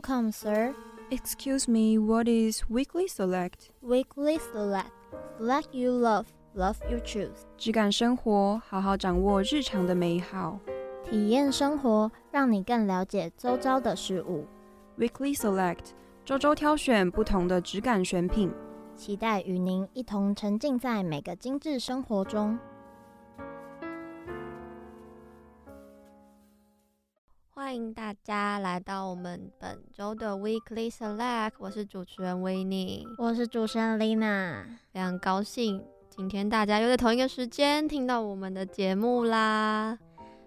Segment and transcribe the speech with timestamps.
[0.00, 0.74] Welcome, sir.
[1.10, 3.68] Excuse me, what is weekly select?
[3.82, 4.92] Weekly select.
[5.38, 7.44] Select you love, love you choose.
[7.58, 10.58] 质感生活，好好掌握日常的美好。
[11.04, 14.46] 体验生活，让你更了解周遭的事物。
[14.98, 15.90] Weekly select，
[16.24, 18.50] 周周挑选不同的质感选品，
[18.96, 22.58] 期待与您一同沉浸在每个精致生活中。
[27.70, 39.96] 欢迎大家来到我们本周的 Weekly Select，我是主持人维尼，我是主持人 Lina，非常高兴今天大家又在同一个时间听到我们的节目啦。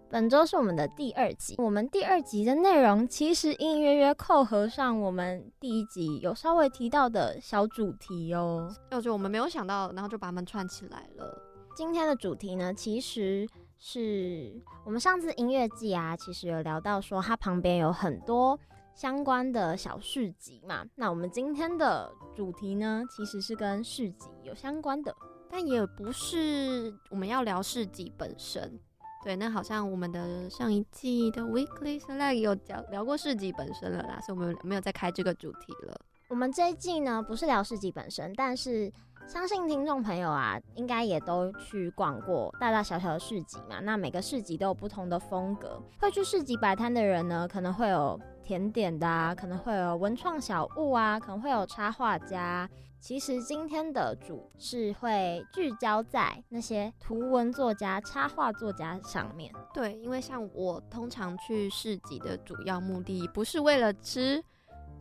[0.09, 11.41] 本周是我们的第二集，我们第二集的内容其实隐隐约约扣合上我们第一集有稍微提到的小主题哦，就是我们没有想到，然后就把它们串起来了。
[11.73, 13.47] 今天的主题呢，其实。
[13.85, 14.49] 是
[14.85, 18.57] 我们上次音乐季啊，其实有聊到说它旁边有很多
[18.95, 20.85] 相关的小市集嘛。
[20.95, 25.13] 那我们今天的主题呢，其实是跟市集有相关的，
[25.49, 28.79] 但也不是我们要聊市集本身。
[29.21, 35.99] 对，那好像我们的上一季的 Weekly Select 有聊聊过市集本身了啦，所以我们没有再开这个主题了。
[36.29, 38.89] 我们这一季呢，不是聊市集本身，但是。
[39.25, 43.79] 相信听众朋友啊，应该也都去逛过大大小小的市集嘛。
[43.81, 45.81] 那每个市集都有不同的风格。
[45.99, 52.69] 会去市集摆摊的人呢，可能会有甜点的啊，可能会有文创小物啊，可能会有插画家。
[52.99, 59.51] 其实今天的主是会聚焦在那些图文作家、插画作家上面。
[59.73, 64.43] 对，因为像我通常去市集的主要目的不是为了吃。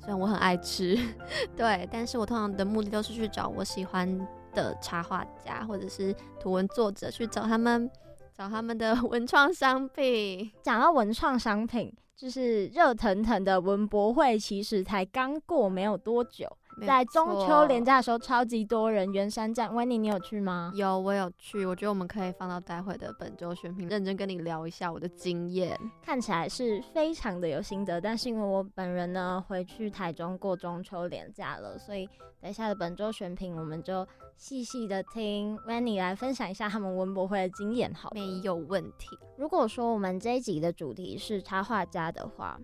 [0.03, 0.99] 虽然我很爱吃，
[1.57, 4.19] 对，但是我通常的目的都是去找我喜欢
[4.53, 7.89] 的插画家或者是图文作者，去找他们，
[8.37, 10.51] 找他们的文创商品。
[10.61, 16.49] 讲到文创商品，就是热腾腾的文博会，其实才刚过没有多久。
[16.81, 19.13] 在中秋连假的时候，超级多人。
[19.13, 20.73] 圆山站，温妮，你有去吗？
[20.75, 21.67] 有，我有去。
[21.67, 25.79] 我觉得我们可以放到待会的本周选品，认真跟你聊一下我的经验。
[26.01, 32.09] 看起来是非常的有心得，但是因为我本人呢回去台中过中秋连假了，所以
[32.41, 34.07] 等一下的本周选品，我们就
[34.37, 37.93] 细细的听温妮来分享一下他们文博会的经验。
[37.93, 39.09] 好，没有问题。
[39.37, 42.59] 如果说我们这一集的主题是插画家的话。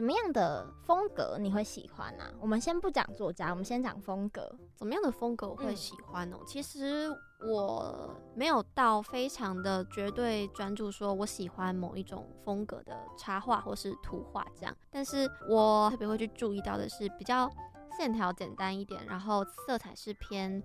[0.00, 2.32] 怎么样的风格你会喜欢呢、啊？
[2.40, 4.50] 我们先不讲作家，我们先讲风格。
[4.74, 6.38] 怎么样的风格我会喜欢哦？
[6.40, 7.14] 嗯、其实
[7.46, 14.74] 我没有到非常的绝对专注，说我喜欢某一种风格的插画或是图画这样。
[14.90, 17.46] 但是我特别会去注意到的是比较
[17.98, 20.62] 线条简单一点，然后色彩是偏。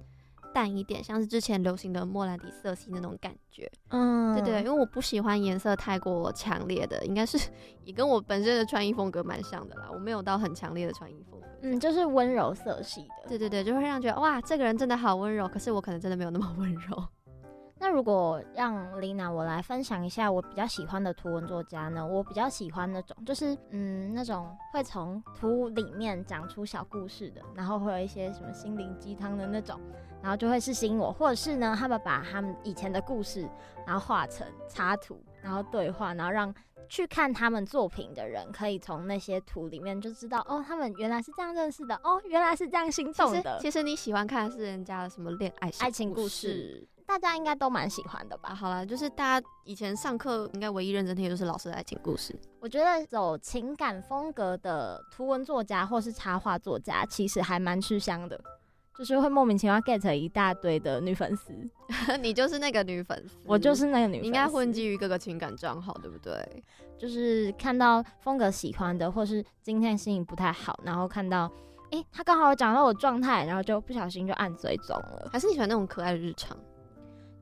[0.55, 7.37] 淡一点，像是之前流行的莫兰迪色系那种感觉，嗯，对对，因为我不喜欢颜色太过强烈的，应该是
[7.83, 9.89] 也跟我本身的穿衣风格蛮像的啦。
[9.91, 15.45] 我没有到很强烈的穿衣风格，嗯，就是温柔色系的，对对对，就会让觉得哇，这个人真的好温柔。
[15.45, 17.05] 可是我可能真的没有那么 温柔。
[17.85, 22.03] 那如果让 Lina 我来分享一下我比较喜欢的图文作家呢？
[22.03, 29.79] 我比较喜欢那种，就是嗯，那种会从图里面讲出小故事的，然后会有一些什么心灵鸡汤的那种。
[30.19, 33.47] 然后就会是吸引我，或者是呢，他们把他们以前的故事，
[33.85, 36.51] 然后画成插图，然后对话，然后让
[36.89, 43.59] 去看他们作品的人，可以从那些图里面就知道，哦，他们原来是这样认识的，哦，原来是这样心动的。
[43.59, 48.49] 其实，其实你喜欢看的是人家的什么恋爱爱情故事，大家应该都蛮喜欢的吧？
[48.49, 52.37] 啊、好了，就是大家以前上课应该唯一认真听的就是老师的爱情故事。
[52.59, 58.39] 我觉得走情感风格的图文作家或是插画作家，其实还蛮吃香的。
[58.97, 61.51] 就是会莫名其妙 get 一大堆的女粉丝，
[62.21, 66.63] 你就是那个女粉丝，我就是那个女粉丝，应该混迹于各个情感账号，对不对？
[66.97, 71.51] 就是看到风格喜欢的，或是今天心情不太好，然后看到，
[71.91, 75.29] 哎、欸，他刚好讲到我状态，然后就不小心就按追踪了。
[75.29, 76.57] 还是你喜欢那种可爱的日常？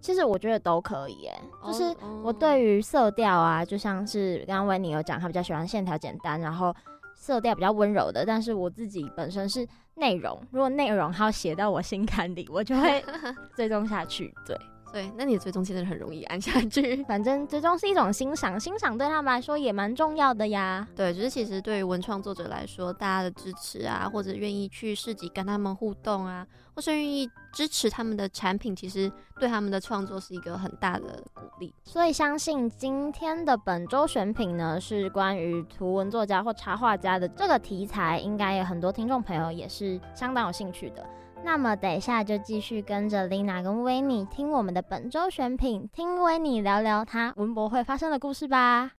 [0.04, 6.76] 其实我觉得都可以，哎，就是我对于色调啊，就像是刚刚维尼有讲，他比较喜欢线条简单，然后。
[7.16, 9.66] 色调比较温柔的，但是我自己本身是
[9.96, 13.02] 内容，如果内容还要写到我心坎里，我就会
[13.56, 14.34] 追踪下去。
[14.46, 14.60] 对。
[14.92, 17.02] 对，那你的追踪其实很容易按下去。
[17.08, 20.88] 反正追踪是一种欣赏，欣赏对他们来说也蛮重要的呀。
[20.96, 31.74] 对，就是其实对于文创作者来说，大家的支持啊，或者愿意去市集跟他们互动啊，或是愿意支持他们的产品，其实对他们的创作是一个很大的鼓励。
[31.84, 41.08] 所以相信今天的本周选品呢，是关于图文作家或插画家的这个题材，应该有很多听众朋友也是相当有兴趣的。
[41.46, 48.92] 那么等一下就继续跟着 Lina 跟维尼听我们的本周选品，听维尼聊聊他文博会发生的故事吧。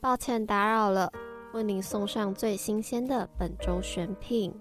[0.00, 1.10] 抱歉打扰了，
[1.56, 4.52] 为您送上最新鲜的本周选品。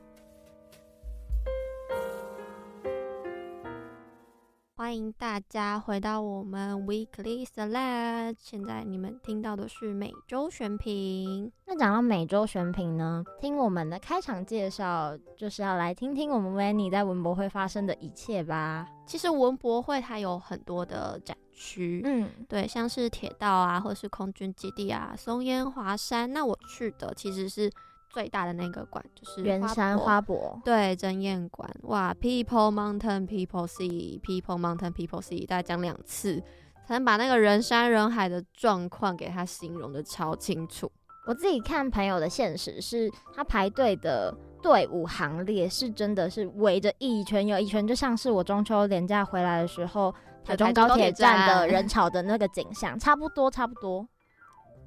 [4.77, 11.49] 欢迎大家回到我们 Weekly Select，现在你们听到的是每周选品。
[11.65, 18.85] 那讲到每周选品呢，听我们的开场介绍，就是要来听听我们 Winnie 在文博会发生的一切吧。
[19.07, 26.33] 其实文博会它有很多的展区，嗯，对，像是铁道啊，或是空军基地啊，松烟华山。
[26.33, 27.71] 那我去的其实是。
[28.15, 31.69] 最大的那个馆就是圆山花博，对，争艳馆。
[31.81, 36.41] 哇，People Mountain People Sea，People Mountain People Sea，大概讲两次
[36.87, 40.89] 才能把那个人山人海的状况给他形容的超清楚。
[41.27, 50.15] 我自己看朋友的现实是，他排队的队伍行列是真的是围着一圈又一圈，就像是我中秋连假回来的时候，
[50.45, 54.07] 台中高铁站的人潮的那个景象，差不多，差不多。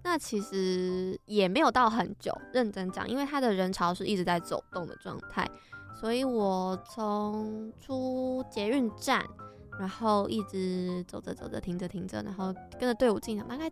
[0.03, 5.49] 那其实也没有到很久，认真讲，因为它的人潮是一直在走动的状态，
[6.01, 9.25] 所以我从出捷运站，
[9.79, 13.69] 然后一直走着走着，停着停着，然后跟着队伍进场，大概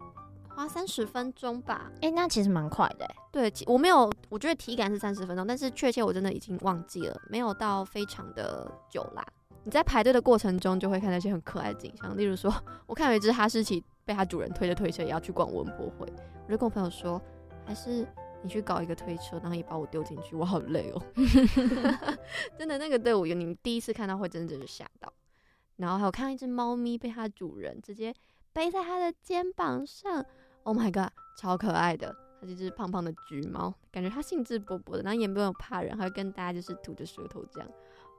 [0.49, 1.90] 花三十分钟吧。
[2.00, 3.08] 诶、欸，那其实蛮快的。
[3.31, 9.25] 对，我没有，我觉得体感是三十分钟，但是确切我真的已经忘记了，没有到非常的久啦。
[9.66, 12.50] 你在排队的过程中，就会看到一些很可爱的景象，例如说，
[12.86, 13.84] 我看有一只哈士奇。
[14.06, 16.06] 被它主人推着推车也要去逛文博会，
[16.46, 17.20] 我就跟我朋友说，
[17.64, 18.06] 还是
[18.40, 21.02] 你去搞一个推车，然后也把我丢进去，我好累哦。
[22.56, 25.12] 真的，那个队伍有你们第一次看到会真的就是吓到。
[25.74, 28.14] 然后还有看到一只猫咪被它主人直接
[28.52, 30.24] 背在它的肩膀上
[30.62, 37.69] ，Oh my god，超可爱的，它是一只胖胖的橘猫，感觉它兴致勃勃的，然后也没有怕人，还会跟大家就是吐着舌头这样。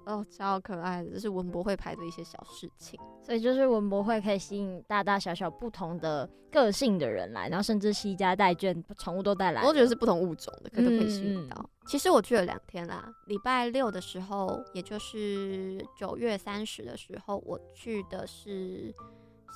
[0.07, 9.63] 哦，超可爱的，这是文博会排的一些小事情，所以就是文博会可以吸引大大小小不同的个性的人来，然后甚至携家带眷，宠物都带来。
[9.63, 11.57] 我觉得是不同物种的，可都可以吸引到。
[11.59, 18.95] 嗯、其实我去了两天啦，礼拜六的时候，也就是九月三十的时候，我去的是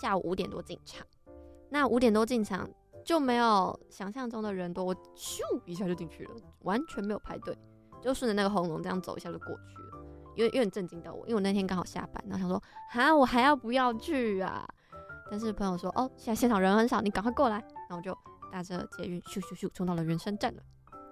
[0.01, 1.07] 下午五点多进场。
[1.69, 2.69] 那五点多进场
[3.05, 6.31] 就没有想象中的人多，我咻一下就进去了，
[6.63, 7.57] 完全没有排队，
[8.01, 9.90] 就顺着那个红龙这样走一下就过去了。
[10.35, 14.67] 因为有点震惊到我，因为我那天刚好下班，然后想说，哈，我还要不要去啊？
[15.29, 18.17] 但是朋友说，哦，现在现场人很少，你赶快过来，然后我就
[18.51, 20.61] 搭着捷运咻咻咻冲到了原生站了。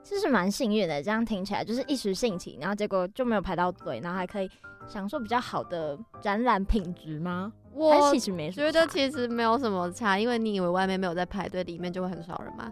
[0.03, 4.49] 其实蛮幸运的，这样听起来就是一时兴起，然后结果就没有排到队，然后还可以
[4.87, 7.51] 享受比较好的展览品质吗？
[7.71, 12.71] 我其实没觉得其实没有什么差，因为你以为外面没有在排队，里面就会很少人吗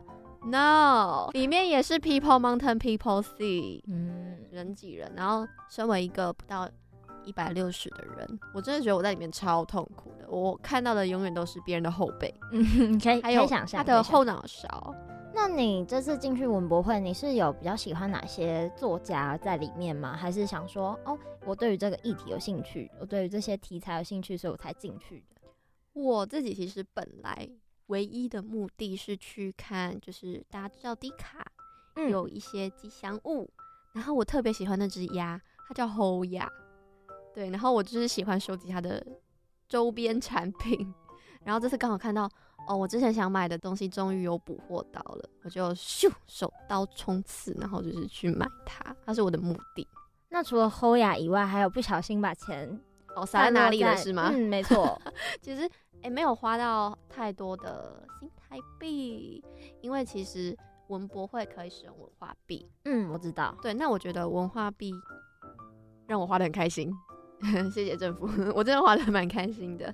[0.50, 5.12] ？No，里面也是 People Mountain People Sea，嗯，人挤人。
[5.16, 6.70] 然后，身为一个不到
[7.24, 10.30] 一百六十的人，我真的觉得我在里面超痛苦的。
[10.30, 14.96] 我看到的永远都是别人的后背， 嗯，可以，还有他的后脑勺。
[15.34, 20.16] 那你这次进去文博会，你是有比较喜欢哪些作家在里面吗？
[20.16, 25.42] 还是想说，哦，我对于这个议题有兴趣，我对于这些题材有兴趣，所以我才进去的？
[25.94, 27.48] 我自己其实本来。
[27.88, 31.46] 唯一的目的是去看，就是大家知道迪卡
[32.10, 33.50] 有一些吉祥物，嗯、
[33.94, 36.50] 然后我特别喜欢那只鸭，它叫侯鸭，
[37.34, 39.06] 对，然后我就是喜欢收集它的
[39.68, 40.94] 周边产品，
[41.44, 42.30] 然后这次刚好看到，
[42.68, 49.88] 哦，我之前想买的东西终于有补货到了，我就咻手刀冲刺，然后就是去买它，它是我的目的。
[50.30, 52.80] 那除了侯亚以外，还有不小心把钱
[53.22, 54.32] 哦撒在哪里了是吗？
[54.34, 55.00] 嗯，没错，
[55.42, 55.70] 其实。
[56.00, 59.44] 哎、欸，没有花到太多的新台币，
[59.82, 60.56] 因为其实
[60.90, 62.70] 文博会可以使用文化币。
[62.86, 63.58] 嗯，我知道。
[63.64, 64.94] 对，那我觉得文化币
[66.06, 66.94] 让我花的很开心，
[67.74, 69.92] 谢谢政府，我真的花的蛮开心的。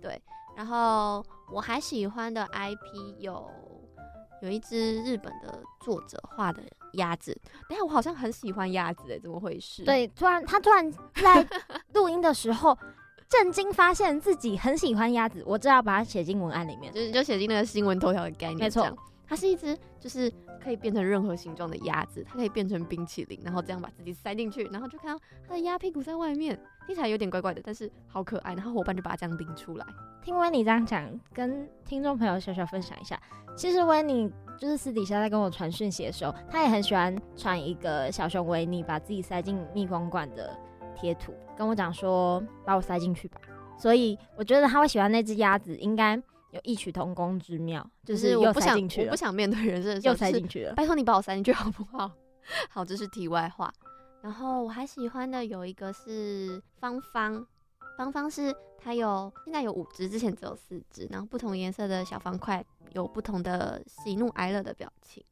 [0.00, 0.18] 对，
[0.56, 1.22] 然后
[1.52, 3.46] 我还喜欢的 IP 有
[4.40, 6.62] 有一只日本的作者画的
[6.94, 9.84] 鸭子，等下我好像很喜欢鸭子诶，怎么回事？
[9.84, 11.46] 对，突然他突然 在
[11.96, 12.78] 录音的时候。
[13.28, 18.58] 震惊发现自己很喜欢鸭子，我就要把它写进文案里面，就是就写进那个新闻头条的概念。
[18.60, 18.88] 没错，
[19.26, 28.54] 它是一只就是可以变成任何形状的鸭子，它可以变成冰淇淋，然后这样把自己塞进去，然后就看到它的鸭屁股在外面，听起来有点怪怪的，但是好可爱。
[28.54, 29.84] 然后伙伴就把它这样拎出来。
[30.22, 33.20] 听 Winnie 这样讲，跟听众朋友小小分享一下，
[33.56, 40.56] 其实 Winnie 就是私底下在跟我传讯息的时候，他也很喜欢传一个小熊维尼把自己塞进蜜光罐的
[40.96, 43.40] 贴图跟我讲说，把我塞进去吧，
[43.78, 46.16] 所以我觉得他会喜欢那只鸭子，应该
[46.50, 52.10] 有异曲同工之妙，就是我不想，我不想面对人生， 又塞进去了，拜托你把我塞进去好不好？
[52.70, 53.72] 好，这是题外话。
[54.22, 57.46] 然后我还喜欢的有一个是芳芳，
[57.96, 65.24] 芳芳是它有现在有五只，之前只有四只，然后不同颜色的小方块有不同的喜怒哀乐的表情。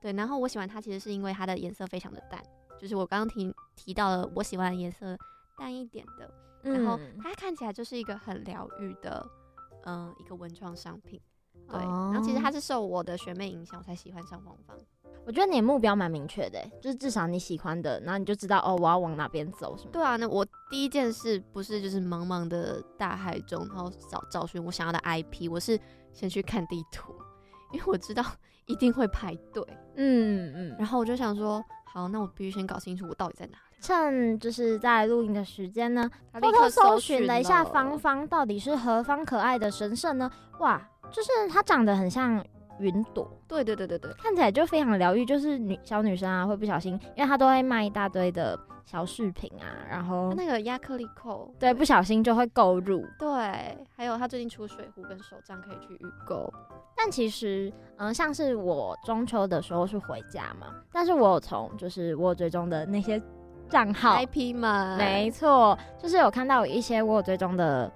[0.00, 2.40] 对，然后我喜欢它其实是因为它的颜色非常的淡，
[2.78, 5.16] 就是我刚刚提提到了我喜欢的颜色
[5.56, 6.30] 淡一点的，
[6.62, 9.26] 然后它看起来就是一个很疗愈的，
[9.84, 11.20] 嗯、呃，一个文创商品。
[11.68, 14.74] 对，然后其实它是受我的学妹影响，我才喜欢上黄方。
[15.26, 19.90] 我觉得你的目标蛮明确的，就是至少你喜欢的，然后你就知道哦，我要往哪边走什么。
[19.90, 25.78] 对啊，那我第一件事不是就是茫茫的大海中，然后找找寻我想要的 IP，我是
[26.12, 27.12] 先去看地图，
[27.72, 28.24] 因为我知道
[28.66, 29.62] 一定会排队。
[29.96, 30.76] 嗯嗯。
[30.78, 33.76] 然后我就想说，好，那我必须先搞清楚我到底在哪里。
[33.80, 40.30] 趁就是在录影的时间呢，偷偷搜寻了一下芳芳到底是何方可爱的神圣呢？
[40.58, 40.80] 哇，
[41.10, 42.44] 就是她长得很像。
[42.80, 45.24] 云朵，对对对对对，看起来就非常疗愈。
[45.24, 53.04] 就是女小女生啊，会不小心，因为她都会卖一大堆的小饰品啊，然后那个亚克力扣，对，不小心就会购入。
[53.18, 56.52] 对，还有她最近出水壶跟手账可以去预购。
[56.96, 63.22] 但其实，嗯、呃，像是我中秋的时候是回家嘛，但是我有从就是我追踪的那些
[63.68, 67.92] 账号 IP 嘛，没错，就是有看到有一些我有追踪的。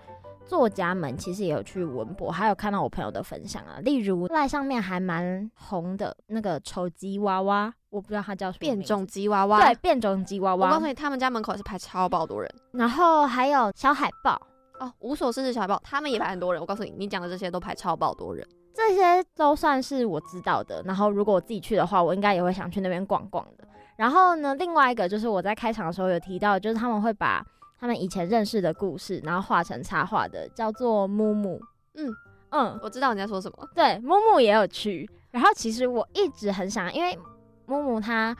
[0.53, 10.67] 作家们其实也有去文博，还有看到我朋友的分享啊，例如赖上面还蛮红的那个丑吉娃娃，我不知道它叫什么，变种吉娃娃，对，变种吉娃娃。
[10.67, 14.39] 我告诉你，他们家门口是排超爆多人，然后还有小海豹
[14.79, 16.61] 哦，无所事事小海豹，他们也排很多人。
[16.61, 20.83] 我告诉你，你讲的这些都排超爆多人，这些都算是我知道的。
[20.85, 23.67] 然后如果我自己去的话，我应该也会想去那边逛逛的。
[23.97, 27.43] 然后呢，另外一个就是我在开场的时候有提到，就是他们会把。
[27.83, 31.61] 他们以前认识的故事，然后画成插画的，叫做木木。
[31.95, 32.15] 嗯
[32.51, 33.69] 嗯，我知道你在说什么。
[33.75, 35.11] 对，木木也有去。
[35.33, 37.19] 然后其实我一直很想，因为
[37.67, 38.37] 木木他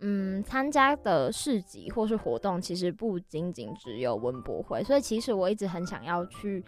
[0.00, 6.62] 嗯参加的市集或是活动，其实不仅仅只有文博会，所以其实我一直很想要去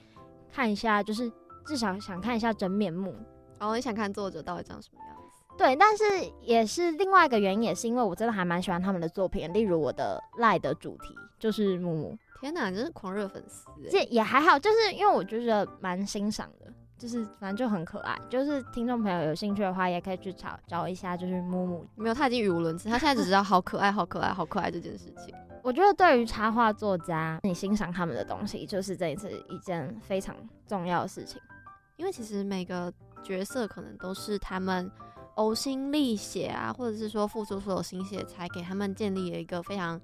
[0.51, 1.31] 看一下，就是
[1.67, 3.15] 至少想看一下真面目。
[3.61, 5.45] 哦，你想看作者到底长什么样子？
[5.59, 6.05] 对，但是
[6.41, 11.15] 也是另外一个原因，也是因为我真的还蛮喜欢他们的作品，例如我的赖的主题。
[11.45, 13.91] 就是木木，天哪，你真是狂热粉丝欸！
[13.91, 18.19] 这也还好，就是因为我觉得蛮欣赏的，就是反正就很可爱。
[18.31, 21.87] 就是听众朋友有兴趣的话，也可以去找找一下，就是木木。
[21.97, 25.35] 没有，他已经语无伦次，他现在只知道好可爱、好可爱、好可爱这件事情。
[25.63, 30.35] 我觉得对于插画作家，你欣赏他们的东西，就是这一次一件非常
[30.67, 31.39] 重要的事情。
[31.99, 32.91] 因为其实每个
[33.23, 34.91] 角色可能都是他们
[35.37, 40.01] 呕心沥血啊，或者是说付出所有心血，才给他们建立了一个非常。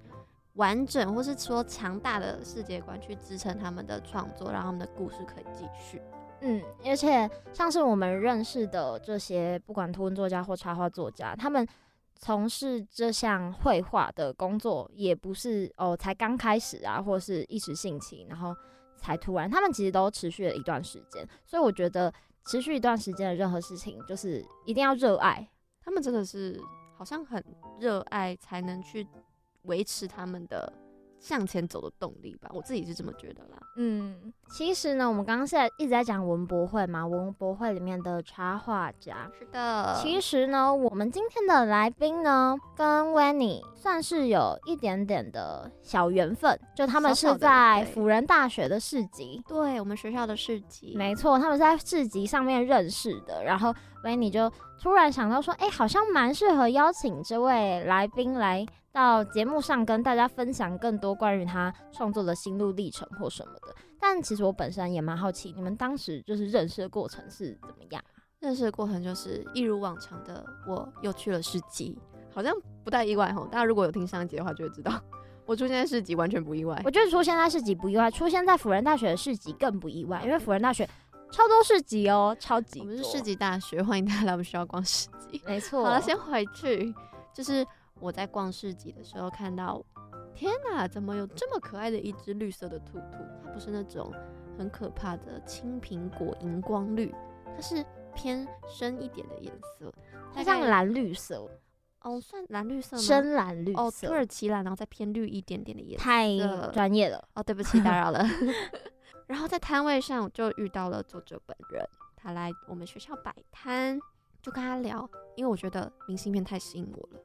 [0.55, 6.01] 完整，或是说强大的世界观去支撑他们的创作，让他们的故事可以继续。
[6.43, 11.67] 嗯，而且像是我们认识的这些，不管图文作家或插画作家，他们
[12.17, 18.57] 从事这项绘画的工作，也不是哦才刚开始啊，或是一时兴起，然后
[18.97, 21.27] 才突然，他们其实都持续了一段时间。
[21.45, 22.13] 所以我觉得，
[22.47, 25.47] 持续一段时间的任何事情，就是一定要热爱。
[25.85, 26.59] 他们真的是
[26.97, 27.43] 好像很
[27.79, 29.07] 热爱，才能去。
[29.63, 30.73] 维持他们的
[31.19, 33.59] 向前走的动力吧，我自己是这么觉得啦。
[33.77, 39.31] 嗯，其实呢，我们刚刚现在一直在讲文博会嘛，文博会里面的插画家。
[39.39, 39.97] 是的。
[40.03, 49.43] 其实呢，我们今天的来宾呢，跟 Winnie 算是有一点点的小缘分，就他们是在辅仁大学的市集。
[49.47, 50.95] 对，对我们学校的市集。
[50.97, 53.73] 没错，他们在市集上面认识的，然后
[54.05, 54.51] Winnie 就
[54.81, 58.67] 突然想到说，哎、欸，好像蛮适合邀请这位来宾来。
[58.93, 68.03] 到节目上跟大家分享更多关于他创作的心路历程或什么的，但其实我本身也蛮好奇，你们当时就是认识的过程是怎么样？
[68.41, 71.97] 认识的过程就是一如往常的，我又去了市集，
[72.35, 73.45] 好像不太意外吼。
[73.47, 75.01] 大家如果有听上一集的话，就会知道
[75.47, 76.81] 我出现在市集完全不意外。
[76.85, 80.89] 我觉得出现在市集不意外，出现在辅仁大学的市集更不意外，因为辅仁大学
[81.31, 82.81] 超多市集哦，超级。
[82.81, 85.41] 我们是市集大学，欢迎大家来我们学校逛市集。
[85.47, 85.85] 没错。
[85.85, 86.93] 好了，先回去，
[87.33, 87.65] 就是。
[88.01, 89.85] 我在逛市集的时候看到，
[90.35, 93.19] 天哪，怎么有这么可爱的一只绿色的兔兔？
[93.45, 94.13] 它不是那种
[94.57, 97.15] 很可怕的青苹果荧光绿，
[97.45, 99.93] 它是偏深一点的颜色，
[100.33, 101.47] 它像蓝绿色
[102.03, 103.03] 哦，算蓝绿色吗？
[103.03, 108.25] 深蓝绿色，哦，土耳其蓝，然后再偏绿一点点的颜色，太专业了哦，对不起，打扰了。
[109.29, 114.01] 然后在摊位上就遇到了作者本人，他来我们学校摆摊，
[114.41, 117.20] 就跟他聊，因为我觉得明信片太吸引我了。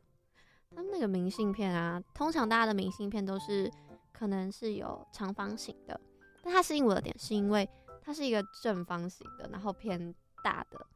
[0.95, 3.69] 那个明信片啊，通常大家的明信片都是
[4.13, 5.99] 可能是有长方形的，
[6.41, 7.69] 但它吸引我的点是因为
[8.01, 10.87] 它是一个正方形的，然后偏大的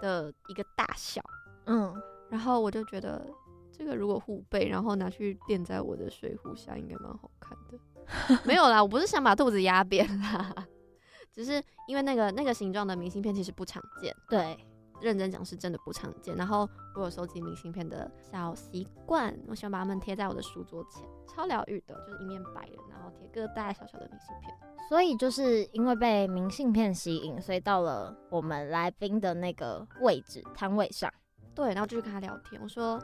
[0.00, 1.20] 的一个大小，
[1.66, 3.28] 嗯，然后我就觉得
[3.76, 8.38] 这个如果护背，然后拿去垫在我的水壶下，应该蛮好看的。
[8.46, 10.54] 没有啦，我不是想把肚子压扁啦，
[11.34, 14.14] 只是因为那个那个形状的明信片其实不常见。
[14.28, 14.56] 对，
[15.02, 16.34] 认真讲是真的不常见。
[16.36, 24.54] 然后我有收集明信片的小习惯，我喜欢把它们贴在我的书桌前，超疗愈的，就是一面白的，然后贴个大大小小的明信片。
[24.88, 31.10] 所以就是因为被明信片吸引，所以到了我们来宾的那个位置摊位上。
[31.54, 32.60] 对，然后就去跟他聊天。
[32.62, 33.00] 我说：“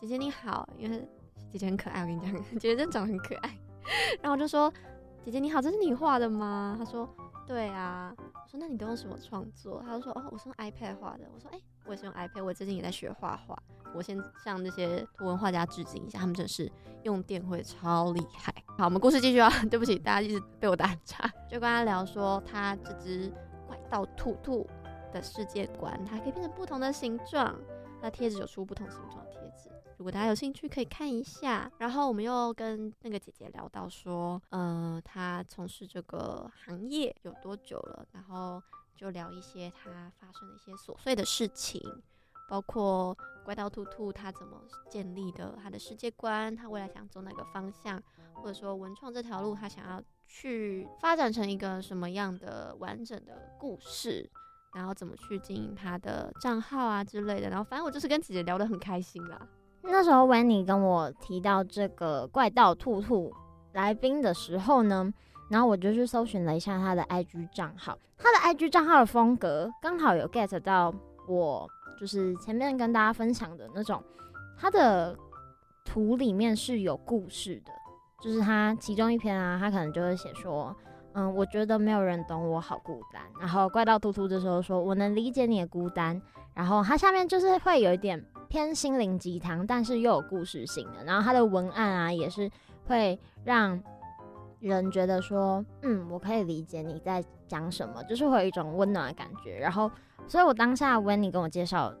[0.00, 1.08] 姐姐你好，因为
[1.50, 3.58] 姐姐很可爱，我跟你讲， 姐姐真的长得很可爱。
[4.22, 4.72] ”然后我就说
[5.24, 7.08] ：“姐姐你好，这是你画的吗？”他说
[7.52, 13.56] ：“对啊。”我说：“那你都用什么创作？”他就说：“哦，我是用 iPad 画的。”我说：“哎、我也是用 iPad，我最近也在学画画。
[13.94, 16.70] 我先向那些图文画家致敬一下，他们真是
[17.02, 19.50] 用电绘超厉害。”好，我们故事继续啊。
[19.70, 21.28] 对不起，大家一直被我打岔。
[21.48, 23.30] 就跟他聊说，他这只
[23.66, 24.66] 怪盗兔兔
[25.12, 27.54] 的世界观，它可以变成不同的形状。
[28.00, 29.21] 那贴纸有出不同形状，
[30.02, 31.70] 如果大家有兴趣可以看一下。
[31.78, 38.04] 然后我们又跟那个姐姐聊到说，呃，她从事这个行业有多久了？
[38.10, 38.60] 然后
[38.96, 41.80] 就聊一些她发生的一些琐碎的事情，
[42.48, 48.02] 包括怪盗兔兔他怎么建立的他的世界观，他未来想走哪个方向，
[48.34, 54.28] 或者说文创这条路他想要去发展成一个什么样的完整的故事。
[54.74, 59.46] 然后怎么去经营他的账号啊之类的，然后反正我就是跟姐姐聊得很开心啦。
[59.82, 63.32] 那时候维尼跟我提到这个怪盗兔兔
[63.72, 65.12] 来宾的时候呢，
[65.50, 70.94] 然后我就去搜寻了一下他的 IG 账号，他的 IG 账号的风格刚好有 get 到
[71.28, 71.68] 我，
[72.00, 74.02] 就是前面跟大家分享的那种，
[74.56, 75.16] 他的
[75.84, 77.72] 图里面是有故事的，
[78.22, 80.74] 就是他其中一篇啊，他可能就会写说。
[81.14, 83.20] 嗯，我觉得没有人懂我，好孤单。
[83.38, 86.18] 然后怪盗兔兔这时候说：“我能理解你的孤单。”
[86.56, 88.18] 然后它下面就是会有一点
[88.52, 91.02] 偏心灵鸡汤，但是又有故事性的。
[91.04, 92.50] 然后它的文案啊，也是
[92.86, 93.82] 会让
[94.60, 99.58] 人觉得说：“嗯，我可以理解你在讲什么。”就是会有一种温暖的感觉。
[99.58, 99.90] 然后，
[100.28, 101.94] 所以我当下 Winnie 跟我介绍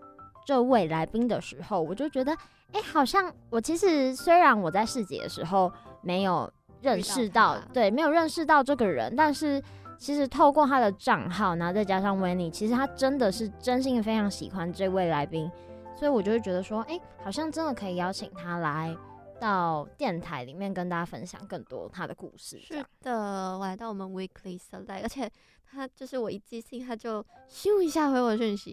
[0.44, 2.36] 这位来宾的时候，我就觉得，
[2.72, 5.72] 哎，好像我其实虽然我在市集的时候
[6.02, 6.52] 没有。
[6.82, 9.62] 认识到，对，没有认识到这个人，但是
[9.96, 15.48] 其实透过他的账号，然后再加上维尼，其实他真的是真心非常喜欢这位来宾，
[15.96, 18.96] 所以我就会觉得说，哎，好像真的可以邀请他来
[19.40, 22.58] 到电台里面跟大家分享更多他的故事。
[22.60, 25.30] 是的，我来到我们 Weekly Select，而且
[25.64, 28.72] 他就是我一寄信，他就咻一下回我讯息，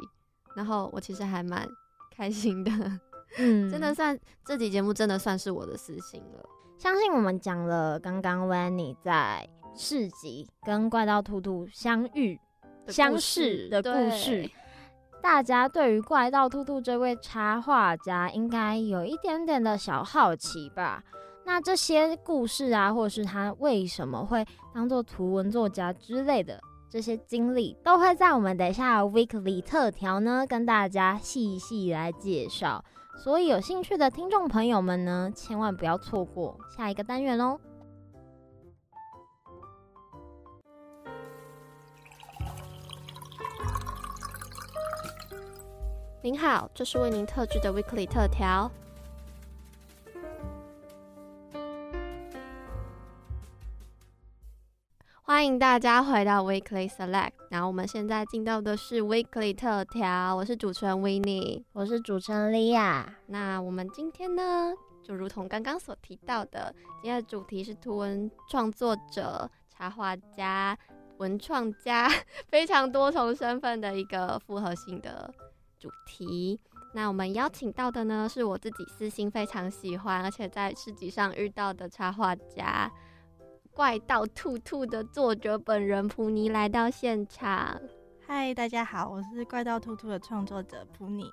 [0.55, 1.67] 然后我其实还蛮
[2.15, 2.71] 开心的，
[3.37, 6.43] 嗯，真的算这集节目真的算是我的私心了。
[6.77, 12.39] 相信我们讲了刚刚 Winnie 在市集跟怪盗兔兔相遇、
[12.87, 14.49] 相识的故事，
[15.21, 21.03] 大家对于怪盗兔兔这位插画家应该有一点点的小好奇吧？
[21.45, 32.83] 那这些故事啊，或是他为什么会当做图文作家之类的这些经历，都会在我们等一下 Weekly 特调呢跟大家细细来介绍。
[33.17, 37.59] 所以有兴趣的听众朋友们呢，千万不要错过下一个单元哦。
[46.21, 48.69] 您好，这是为您特制的 Weekly 特调。
[55.21, 63.05] 欢迎大家回到 Weekly Select，然后我们现在进到的是 Weekly 特调，我是主持人 Winnie，我是主持人 Lia。
[63.27, 64.73] 那我们今天呢，
[65.03, 70.75] 就如同刚刚所提到的，今天的主题是图文创作者、插画家、
[71.19, 72.09] 文创家，
[72.47, 75.33] 非常多重身份的一个复合性的
[75.77, 76.59] 主题。
[76.93, 82.91] 那我们邀请到的呢，是我自己私心非常喜欢，而且在市集上遇到的插画家。
[83.71, 87.79] 怪盗兔兔的作者本人普尼来到现场。
[88.25, 91.31] 嗨，大家好，我是怪盗兔兔的创作者普尼。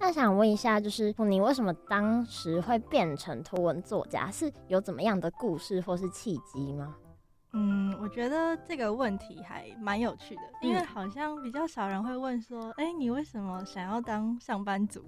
[0.00, 4.30] 那想问一下，就是普尼为什么当时会变成图文作家？
[4.30, 6.96] 是有怎么样的故事或是契机吗？
[7.54, 15.04] 嗯，我觉得这个问题还蛮有趣的，因为好像比较少人会问说，哎、嗯欸，你为什么想要当上班族？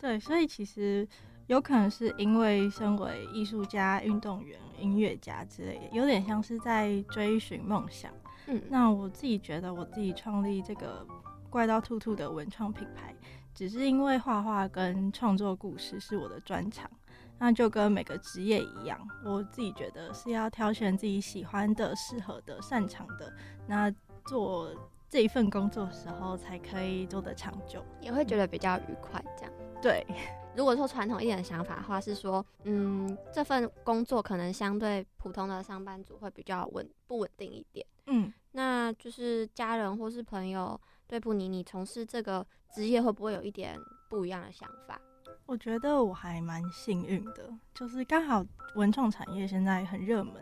[0.00, 1.06] 对，所以其实。
[1.48, 8.10] 有可能是因为身为艺术家、运动员、音乐家之类的，有点像是在追寻梦想。
[8.48, 11.06] 嗯，那我自己觉得，我自己创立这个
[11.48, 13.14] 怪盗兔兔的文创品牌，
[13.54, 16.90] 只是因为画画跟创作故事是我的专长。
[17.38, 23.32] 那就跟每个职业一样，我自己觉得是要挑选自己喜欢的、适合的、擅长的，
[23.66, 23.90] 那
[24.26, 24.74] 做
[25.08, 29.22] 这一份工作的时候才可以做得长久，也会觉得比较愉快。
[29.36, 30.04] 这样对。
[30.56, 37.86] 如果说传统一点的想法的话，是说，嗯，这份工作可能相对普通的上班族会比较稳不稳定一点。
[38.06, 44.98] 嗯，那就是家人或是朋友对不你你从事这个职业会不会有一点不一样的想法？
[45.46, 50.34] 我觉得我还蛮幸运的，就是刚好文创产业现在很热门，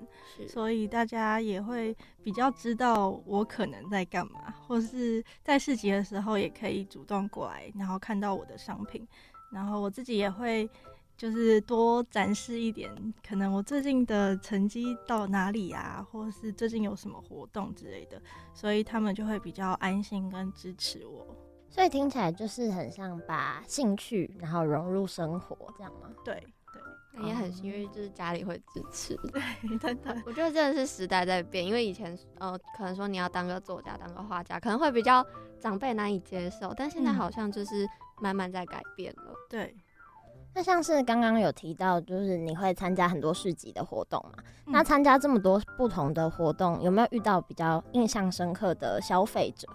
[0.48, 9.06] 所以大家也会比较知道我可能在干嘛，或是在市集的时候也可以主动过来，然后看到我的商品，
[9.52, 10.68] 然后我自己也会
[11.18, 12.90] 就是多展示一点，
[13.22, 18.20] 可能我最近的成绩到哪里啊，或是最近有什么活动之类的，
[18.54, 21.36] 所以他们就会比较安心跟支持我。
[21.74, 26.08] 所以听起来就是很像把兴趣然后融入生活这样吗？
[26.24, 26.34] 对
[26.72, 26.80] 对，
[27.14, 29.16] 那也很幸运，就是家里会支持。
[29.32, 29.42] 对，
[29.78, 35.26] 真的，我觉得真的是时代在变，因为以前呃，可能说你要当个作家、当个画家，可能会比较
[35.58, 37.84] 长辈难以接受，但现在好像就是
[38.20, 39.32] 慢慢在改变了。
[39.32, 39.76] 嗯、对，
[40.54, 44.44] 那像是刚刚有提到，就是你会参加很多市集的活动嘛？
[44.66, 49.68] 嗯、那参加这么多不同的活动，有没有遇到比较印象深刻的消费者？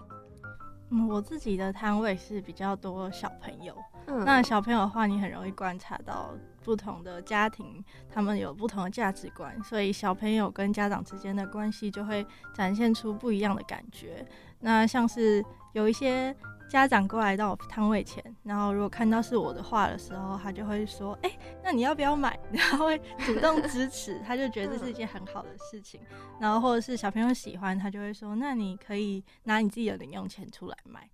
[0.90, 3.74] 嗯，我自己的摊位是比较多小朋友。
[4.06, 14.26] 嗯，那小朋友的话，你很容易观察到不同的家庭，他们有不同的价值观，所以小朋友跟家长之间的关系就会展现出不一样的感觉。
[14.60, 16.34] 那像是有一些。
[16.70, 26.00] 家长过来到我摊位前，然后如果看到是我的画的时候，他就会说：“哎、那你要不要买？”然后会主动支持，他就觉得这是一件很好的事情。
[26.38, 31.10] 然后或者是小朋友喜欢，他就会说：“那你可以拿你自己的零用钱出来买。”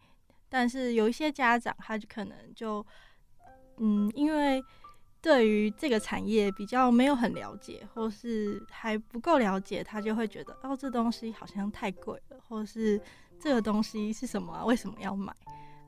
[0.50, 2.84] 但是有一些家长，他就可能就
[3.78, 4.62] 嗯，因为
[5.22, 13.00] 对于这个产业比较没有很了解，或是还不够了解，他就会觉得哦，这东西好像太贵了，或是。
[13.38, 14.64] 这个东西是什么啊？
[14.64, 15.35] 为什么要买？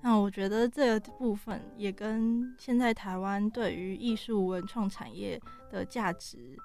[0.01, 6.57] 那我觉得这个部分也跟现在台湾对于艺术文创产业的价值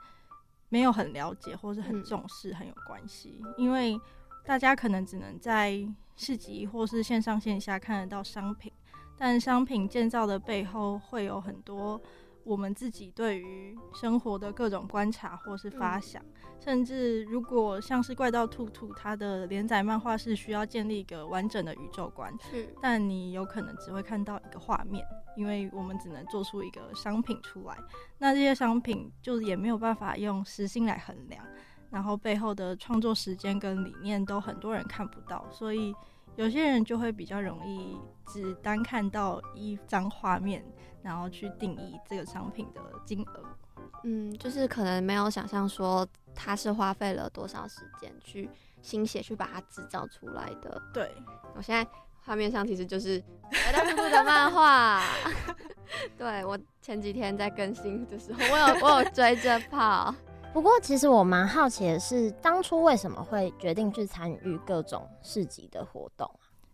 [0.70, 3.42] 没有很了解，或是很重视很有关系。
[3.58, 4.00] 因为
[4.46, 5.84] 大家可能只能在
[6.16, 8.72] 市集或是线上线下看得到商品，
[9.18, 12.00] 但商品建造的背后会有很多。
[12.46, 16.28] 我们自己对于生活的各种观察或是发想，嗯、
[16.60, 25.06] 甚至如果像是怪盗兔兔，它的连载漫画是需要建立一个完整的宇宙观，是，但你有可能只会看到一个画面，
[25.38, 27.78] 因为我们只能做出一个商品出来，
[28.18, 31.46] 那这些商品就也没有办法用时薪来衡量，
[31.90, 35.96] 然后背后的创作时间跟理念都很多人看不到，所以
[36.36, 40.62] 有些人就会比较容易只单看到一张画面。
[41.04, 43.44] 然后去定义这个商品的金额，
[44.04, 48.50] 嗯，就是可能没有想象说它是花费了多少时间去
[48.82, 50.82] 心血去把它制造出来的。
[50.94, 51.14] 对，
[51.56, 51.86] 我现在
[52.26, 55.04] 画面上其实就是怪盗兔兔的漫画。
[56.18, 60.16] 对，我前几天在更新的时候，我有我有追着跑。
[60.54, 66.30] 不过其实我蛮好奇的是，当初为什么会决定去参与各种市集的活动？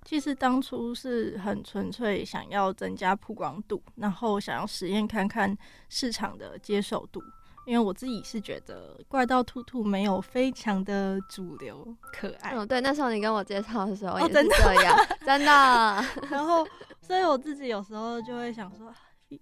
[0.05, 5.55] 其实当初是很纯粹想要增加曝光度，然后想要实验看看
[5.89, 7.21] 市场的接受度。
[7.65, 12.55] 因为我自己是觉得怪盗兔兔没有非常的主流可爱。
[12.55, 15.45] 嗯，对，那时候你跟我介绍的时候也是这样， 哦、真的。
[15.45, 16.65] 真的然后，
[16.99, 18.91] 所以我自己有时候就会想说，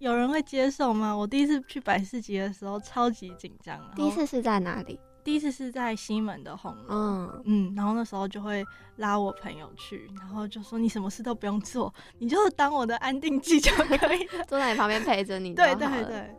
[0.00, 1.16] 有人会接受吗？
[1.16, 3.80] 我第一次去百事集的时候超级紧张。
[3.96, 5.00] 第一次是在哪里？
[5.28, 8.64] 第一次是在西门的红楼，嗯嗯，然后那时候就会
[8.96, 15.52] 拉我朋友去，然后就说，你什么事都不用做，你就当我的安定剂就可以了， 坐在你旁边陪着你。
[15.54, 16.34] 对对对。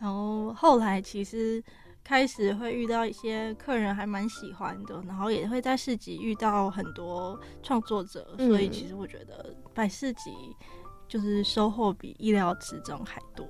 [0.00, 1.62] 然后后来其实
[2.02, 10.32] 开始会遇到一些客人还蛮喜欢的，然后也会在市集遇到很多创作者，所以其实我觉得摆市集
[11.06, 13.46] 就是收获比意料之中还多。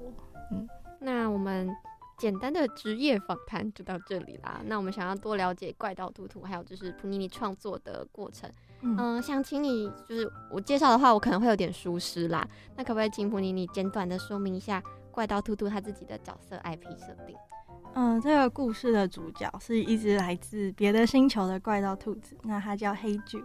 [0.53, 0.69] 嗯，
[1.01, 1.75] 那我们。
[2.17, 4.61] 简单的职业访谈就到这里啦。
[4.67, 8.51] 那我们想要多了解怪盗兔兔，还有就是普尼尼创作的过程。
[8.81, 12.47] 嗯、呃，想请你就是我介绍的话，我可能会有点疏失啦。
[12.77, 17.35] 那可不可以请普尼尼简短的说明一下怪盗兔兔他自己的角色 IP 设定？
[17.95, 23.43] 嗯、呃，这个故事的主角是一只来自别的星球的怪盗兔子，那他叫黑巨。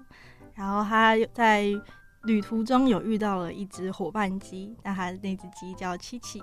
[0.55, 1.65] 然后他在
[2.23, 6.41] 旅途中有遇到了一只伙伴鸡，那他那只鸡叫七七。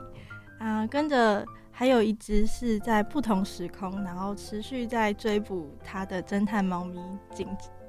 [0.59, 1.47] 啊、呃，跟着。
[1.79, 6.99] 还有一只是在不同时空，然后持续在追捕他的侦探猫咪
[7.35, 7.47] 警，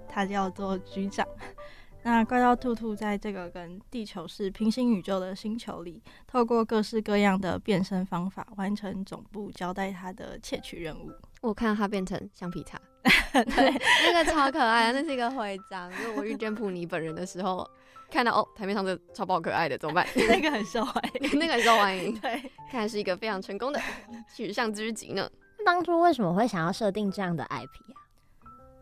[0.09, 1.25] 它叫做局长。
[2.03, 11.09] 那怪盗兔兔在这个跟地球是平行宇宙的星球里，透过各式各样的变身方法，完成总部交代他的窃取任务。
[11.39, 12.77] 我看到他变成橡皮擦，
[13.31, 15.89] 对，那个超可爱，那是一个徽章。
[16.01, 17.65] 因为我遇见普尼本人的时候。
[18.09, 20.07] 看到哦，台面上这超爆可爱的，怎么办？
[20.29, 22.17] 那个很受欢迎， 那个很受欢迎。
[22.19, 23.79] 对，看来是一个非常成功的
[24.35, 25.29] 取向之极呢。
[25.65, 27.95] 当初为什么会想要设定这样的 IP 啊？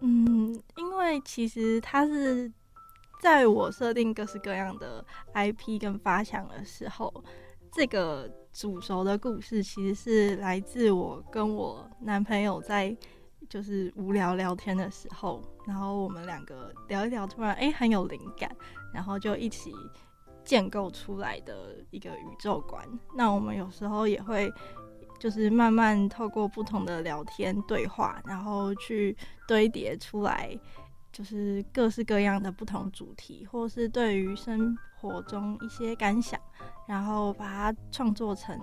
[0.02, 2.52] 嗯，因为其实它是
[3.22, 7.12] 在我设定各式各样的 IP 跟发想的时候，
[7.72, 12.96] 这个煮熟的故事其实是来自我跟我男朋友在
[13.50, 18.56] 就是无聊聊天的时候，然后我们两个聊一聊，突然哎、欸、很有灵感，
[18.96, 19.72] 然后就一起
[20.44, 22.84] 建构出来的一个宇宙观。
[23.14, 24.52] 那我们有时候也会。
[25.18, 29.16] 就是慢慢透过不同的聊天对话，然后去
[29.48, 30.56] 堆叠出来，
[31.10, 36.38] 就是各式各样的不同主题，或是对于生活中一些感想，
[36.86, 38.60] 然后把它创作成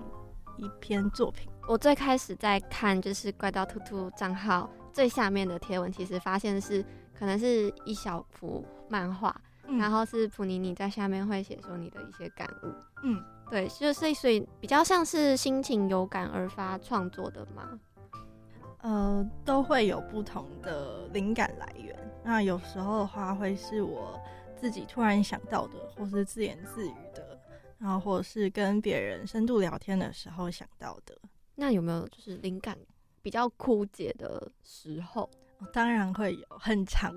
[0.58, 1.50] 一篇作品。
[1.66, 6.84] 我最开始在看就是怪盗兔兔账号最下面的贴文，其实发现是
[7.18, 9.34] 可能是一小幅漫画，
[9.68, 12.72] 嗯、然后是普尼尼在下面会写说你的一些感悟，
[13.02, 13.22] 嗯。
[13.50, 17.78] 对，就是所以比较像是心情有感而发创作的嘛，
[18.80, 21.94] 呃，都会有不同的灵感来源。
[22.24, 24.18] 那有时候的话，会是我
[24.56, 27.38] 自己突然想到的，或是自言自语的，
[27.76, 31.14] 然后或者是跟别人深度聊天的时候想到的。
[31.54, 32.74] 那有没有就是灵感
[33.20, 35.28] 比较枯竭的时候？
[35.58, 37.14] 哦，当然会有，很长，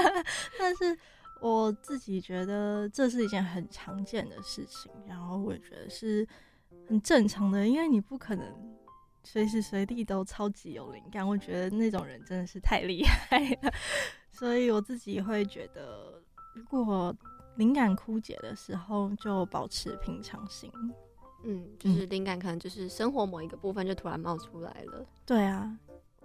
[0.58, 0.98] 但是。
[1.40, 6.26] 我自己觉得这是一件很常见的事情，然后我也觉得是
[6.88, 8.46] 很正常的，因为你不可能
[9.22, 11.26] 随时随地都超级有灵感。
[11.26, 13.72] 我觉得那种人真的是太厉害了，
[14.30, 16.22] 所以我自己会觉得，
[16.54, 17.14] 如果
[17.56, 20.70] 灵感枯竭的时候，就保持平常心。
[21.44, 25.06] 嗯，就是灵感可能就是生活某一个部分就突然冒出来了。
[25.24, 25.78] 对啊，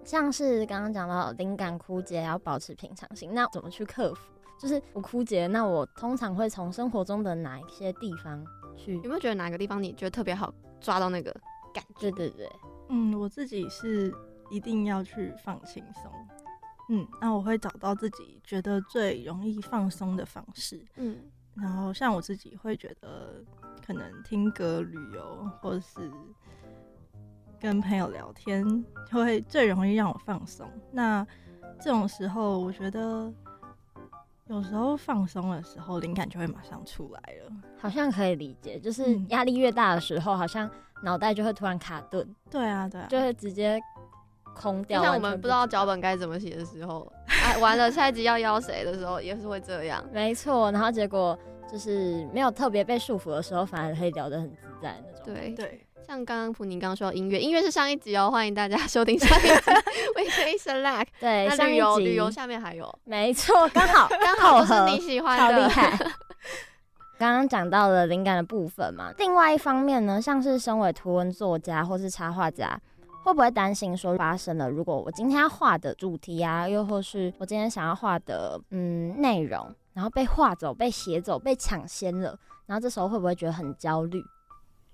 [0.04, 4.22] 像是刚刚讲到灵感枯竭要保持平常心，那怎么去克服？
[4.62, 8.46] 就是我枯竭，那我通常会从生活中的哪一些地方
[8.78, 8.94] 去？
[8.98, 11.32] 有没有觉得哪个地方你觉得特别好抓到那个
[11.74, 12.12] 感觉？
[12.12, 12.52] 对对对，
[12.90, 14.14] 嗯，我自己是
[14.52, 16.12] 一定要去放轻松，
[16.90, 21.18] 嗯，那我会找到自己觉得最容易放松的方式，嗯，
[21.56, 23.44] 然后像我自己会觉得
[23.84, 26.12] 可能听歌、旅游，或者是
[27.60, 30.70] 跟朋友聊天，会最容易让我放松。
[30.92, 31.26] 那
[31.80, 33.34] 这种时候，我觉得。
[34.52, 38.78] 有时候放松的时候，灵感就会马上出来了，好像可以理解。
[38.78, 40.70] 就是压力越大的时候，好像
[41.04, 42.28] 脑袋就会突然卡顿。
[42.50, 43.82] 对啊，对啊，就会直接
[44.54, 45.02] 空掉。
[45.02, 50.04] 像我们不知道脚本该怎么写的时候，哎，完了下一集要邀谁的时候，也是会这样。
[50.12, 51.38] 没错，然后结果
[51.72, 55.34] 就是没有特别被束缚的时候，反而可以聊得很自在那种。
[55.34, 55.88] 对对。
[56.06, 59.50] 像刚刚普宁刚刚说的音乐，音乐是上一集哦，欢迎大家收听上一集。
[60.16, 65.98] We Can Select，对，那旅游旅游下面还有，没错，刚好刚好 是你喜欢的，超厉害。
[67.18, 72.80] 刚刚讲到了灵感的部分嘛，另外一方面呢，像是身为图文作家或是插画家，
[73.24, 82.36] 会不会担心说发生了，如果我今天要画的主题啊，又或是我今天想要画的嗯内容，然后被画走、被写走、被抢先了，
[82.66, 84.22] 然后这时候会不会觉得很焦虑？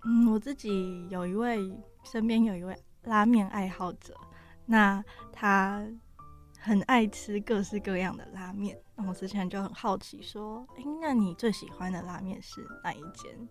[0.04, 1.60] 嗯，我自己有一位
[2.04, 4.16] 身边有一位拉面爱好者，
[4.66, 5.86] 那他
[6.60, 8.80] 很爱吃各式各样的拉面。
[8.96, 13.50] 那我之前就很好奇，说，哎、欸，那你最喜欢的拉面是哪一间？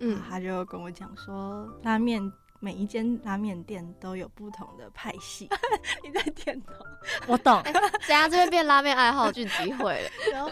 [0.00, 2.20] 嗯，他就跟我讲说，拉面
[2.60, 5.48] 每一间拉面店都有不同的派系。
[6.04, 6.72] 你在点头，
[7.26, 7.60] 我懂。
[7.60, 10.50] 欸、等下这边变拉面爱好聚集会了， 然后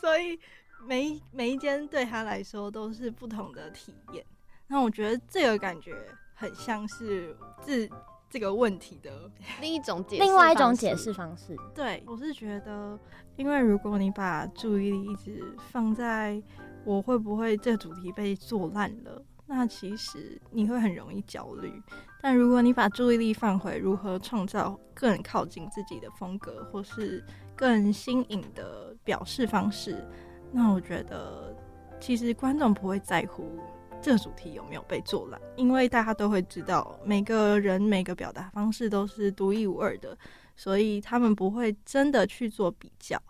[0.00, 0.38] 所以
[0.84, 4.24] 每一每一间对他来说都是不同的体验。
[4.68, 5.94] 那我觉得这个感觉
[6.34, 7.88] 很像是这
[8.28, 11.56] 这个问题的 另一种解释，另外一种解释方式。
[11.74, 12.98] 对，我是觉得，
[13.36, 16.42] 因为如果你把注意力一直放在
[16.84, 21.72] 我会不会这主题被做烂了，那其实你会很容易焦虑。
[22.20, 27.24] 但如果你把注意力放回如何创造更靠近自己的风格，或是
[27.54, 30.04] 更新颖的表示方式，
[30.50, 31.54] 那我觉得
[32.00, 33.58] 其实观众不会在乎。
[34.02, 35.40] 这个主题有没有被做烂？
[35.56, 40.16] 因为大家都会知道，每个人每个表达方式都是独一无二的，
[40.56, 43.20] 所以他们不会真的去做比较。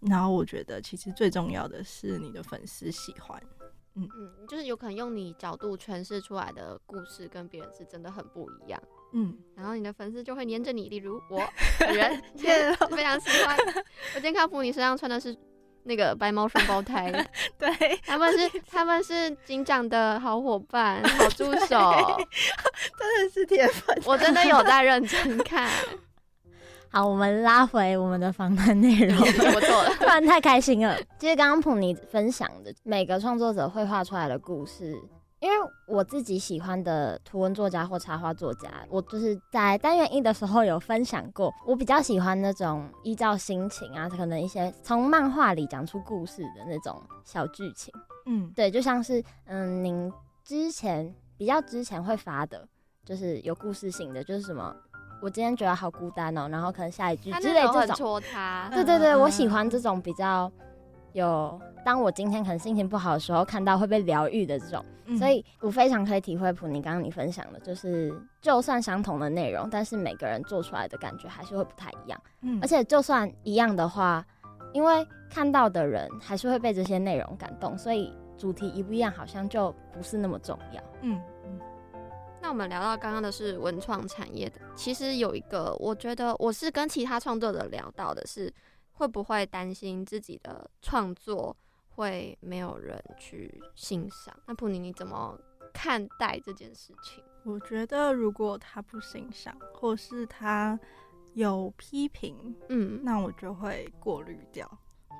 [0.00, 3.38] 然后我觉得，其实最重要的是你的粉丝喜欢。
[3.96, 8.80] 嗯嗯，就是有可能用你角度诠释出来的故事跟别人是真的很不一样。
[9.12, 11.42] 嗯，然后你的粉丝就会黏着你，例如我
[11.80, 13.56] 本 人也 非常喜欢。
[14.14, 15.36] 我今天看福你身上穿的是。
[15.88, 17.10] 那个白毛双胞 胎，
[17.58, 17.68] 对，
[18.06, 21.66] 他们是 他们是警长的好伙伴、好助手，
[22.98, 25.68] 真的是铁粉，我真的有在认真看。
[26.90, 30.94] 好，我们拉回我们的访谈内容，我错了，突然太开心了。
[31.18, 34.94] 其实刚刚普尼分享的每个创作者绘画出来的故事，
[35.40, 47.94] 因为我自己喜欢的图文作家或插画作家，我就是在单元一的时候有分享过，我比较喜欢那种依照心情啊，可能一些从漫画里讲出故事的那种小剧情。
[48.26, 50.12] 嗯，对，就像是嗯，您
[50.44, 52.66] 之前比较之前会发的，
[53.04, 54.74] 就是有故事性的，就是什么，
[55.22, 57.96] 我今天觉得好孤单哦，然后可能下一句之类这种。
[57.96, 58.68] 戳他。
[58.74, 60.50] 对对对，我喜欢这种比较
[61.12, 64.84] 有，当我今天可能心情不好的时候，看到会被疗愈的这种。
[65.18, 72.22] 所以我非常可以体会普尼刚刚你分享的，就是就算相同的内容，但是每个人做出来的感觉还是会不太一样。
[72.42, 74.22] 嗯，而且就算一样的话，
[74.74, 80.82] 因为看到的人还是会被这些内容感动，所以主题一不一样，好像就不是那么重要。
[81.00, 81.58] 嗯嗯。
[82.42, 88.52] 那我们聊到刚刚的是文创产业的，其实有一个，我觉得我是跟其他创作者聊到的是，
[88.98, 91.56] 会不会担心自己的创作
[91.90, 94.36] 会没有人去欣赏？
[94.46, 95.38] 那普尼你怎么
[95.72, 97.22] 看待这件事情？
[97.44, 100.78] 我觉得如果他不欣赏，或是他
[101.34, 104.68] 有批评，嗯，那我就会过滤掉，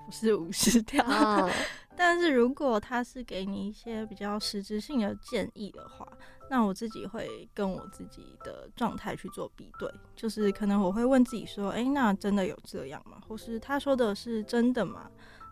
[0.04, 1.04] 不是无视掉。
[1.04, 1.48] 哦、
[1.96, 6.06] 但是如果他是给你一些比较实质性的建议的话，
[6.50, 13.20] 那我自己会跟我自己的状态去做比对，就是可能我会问自己说：“哎、那真的有这样吗？
[13.28, 15.10] 或是他说的是真的吗？”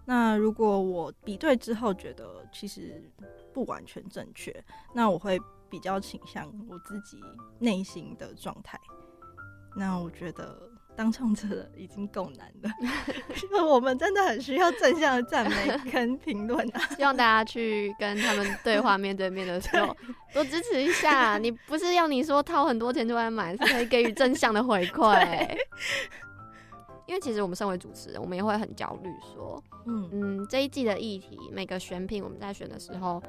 [0.09, 3.03] 那如果我比对之后觉得其实
[3.53, 7.21] 不完全正确，那我会比较倾向我自己
[7.59, 8.81] 内心的状态。
[9.75, 12.71] 那我觉得当创作者已经够难了，
[13.43, 16.81] 因为我们真的很需要正向的赞美跟评论啊！
[16.97, 19.95] 希望大家去跟他们对话，面对面的时候
[20.33, 21.37] 多支持一下。
[21.39, 25.57] 你不是要你说掏很多钱就来买，是可以给予正向的回馈。
[27.07, 33.23] 因为其实我们身为主持人，我们也会很焦虑，说，嗯嗯，这一季的议题，每个选品我们在选的时候，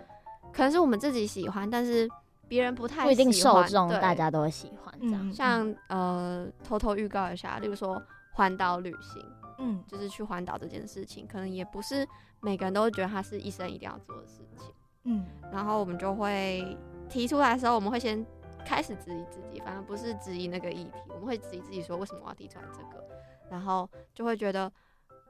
[0.52, 2.10] 可能是我们自己喜欢，但是
[2.48, 5.30] 别人不太喜欢，不一定受众大家都会喜欢这样。
[5.30, 8.02] 嗯、像呃，偷偷预告一下，例如说
[8.34, 9.24] 环岛旅行，
[9.60, 12.08] 嗯，就是去环岛这件事情，可能也不是
[12.42, 16.78] 每个人都会觉得它是一生一定要做的事情，嗯，然后我们就会
[17.10, 18.26] 提出来的时候，我们会先
[18.66, 23.04] 开始质疑自己，反而不是质疑那个议题，我们会质疑自己说，为什么我要提出来这个。
[23.50, 24.70] 然后就会觉得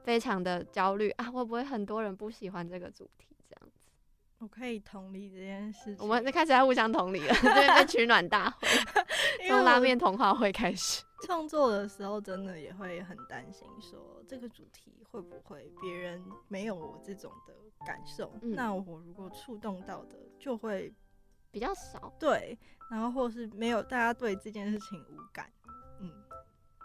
[0.02, 3.36] 非常的焦虑啊，会不会很多人不喜欢这个主题？
[4.38, 5.96] 我可以同理这件事情。
[5.98, 8.68] 我们就开始在互相同理了， 这边被取暖大会，
[9.48, 11.02] 从拉面童话会开始。
[11.26, 18.32] 创作的时候真的也会很担心，说这个主题会不会别人没有我这种的感受？
[18.42, 20.94] 嗯、那我如果触动到的就会
[21.50, 22.12] 比较少。
[22.20, 22.56] 对，
[22.88, 25.50] 然后或是没有大家对这件事情无感。
[26.00, 26.08] 嗯。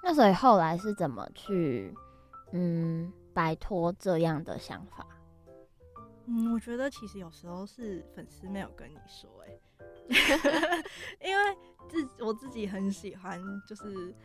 [0.01, 1.93] 那所以后来是怎么去，
[2.51, 5.05] 嗯，摆脱这样的想法？
[6.25, 10.83] 嗯，我觉得其实有时候是粉丝没有跟你说，哎，
[11.21, 11.57] 因为
[11.89, 13.83] 自我自己很喜欢，就是《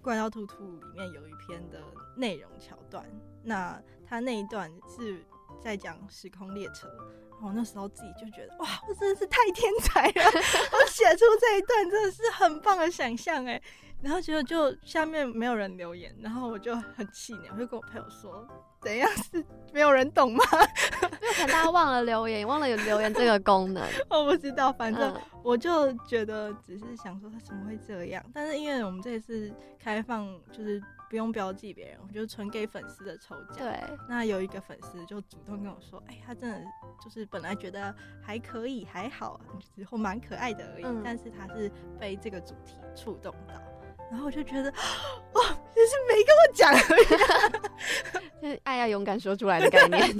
[0.00, 1.82] 怪盗兔兔》里面有一篇的
[2.16, 3.04] 内容桥段，
[3.42, 5.24] 那他那一段是
[5.60, 6.88] 在讲时空列车，
[7.32, 13.60] 然后那时候自己就觉得，哇，我真的是太天才了，我写出这一段真的是很棒的想象，哎。
[14.02, 18.46] 然后结果就下面没有人留言，然后我就很气馁，我就跟我朋友说
[18.86, 20.44] ：“怎样是没有人懂吗？”
[21.20, 23.84] 因为可能大家忘了留言，忘了有留言这个功能。
[24.08, 28.24] 我不知道，反正我就觉得只是想说他怎么会这样。
[28.32, 33.56] 但是因为我们这一次开放，就是不用标记别人，我就纯给粉丝的抽奖。
[33.58, 33.82] 对。
[34.08, 36.60] 那有一个粉丝就主动跟我说：“哎，他真的
[37.04, 39.40] 就是本来觉得还可以，还好，
[39.74, 40.84] 之后蛮可爱的而已。
[40.84, 43.60] 嗯、但是他是被这个主题触动到。”
[44.10, 45.40] 然后我就觉得，哦，
[45.74, 50.16] 就是没跟我讲而已， 就是爱要勇敢说出来的概念。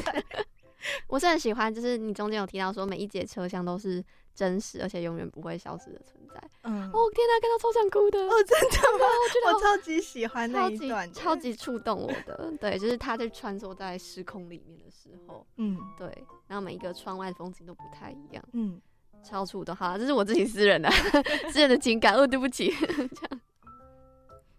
[1.09, 6.41] 我是很喜欢，就是你中间有提到说每一节车厢都是真实而且永远不会消失的存在。
[6.63, 8.19] 嗯，哦天哪，看到超想哭的。
[8.21, 9.07] 哦，真的吗？
[9.07, 12.53] 我觉得我超级喜欢那一段，超级触动我的。
[12.61, 16.07] 对，就是他在穿梭在时空里面的时候，嗯，对，
[16.47, 18.81] 然后每一个窗外的风景都不太一样，嗯，
[19.25, 19.75] 超触动。
[19.75, 20.89] 好，这是我自己私人的
[21.51, 22.15] 私人的情感。
[22.15, 23.36] 哦，对不起，这样。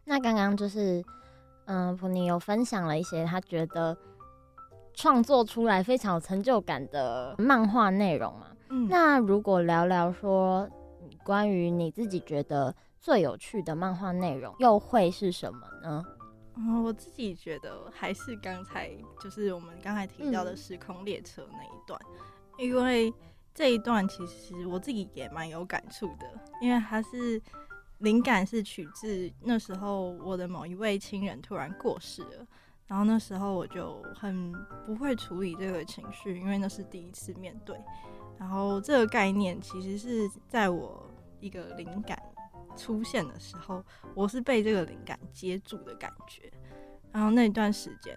[0.09, 1.03] 那刚刚就是，
[1.65, 3.95] 嗯，普尼有分享了一些他觉得
[4.93, 8.47] 创作出来非常有成就感的漫画内容嘛。
[8.69, 10.65] 嗯，那如果聊聊说
[11.25, 16.01] 关于你自己觉得最有趣的漫画内容，又会是什么呢？
[16.55, 18.89] 嗯，我自己觉得还是刚才
[19.19, 21.99] 就是我们刚才提到的时空列车那一段，
[22.57, 23.13] 嗯，因为
[23.53, 26.25] 这一段其实我自己也蛮有感触的，
[26.61, 27.41] 因为它是。
[27.99, 32.47] 灵感是取自那时候我的某一位亲人突然过世了，
[32.85, 34.53] 然后那时候我就很
[34.85, 37.75] 不会处理这个情绪，因为那是第一次面对。
[38.37, 42.21] 然后这个概念其实是在我一个灵感
[42.75, 43.83] 出现的时候，
[44.13, 46.51] 我是被这个灵感接住的感觉。
[47.11, 48.15] 然后那段时间，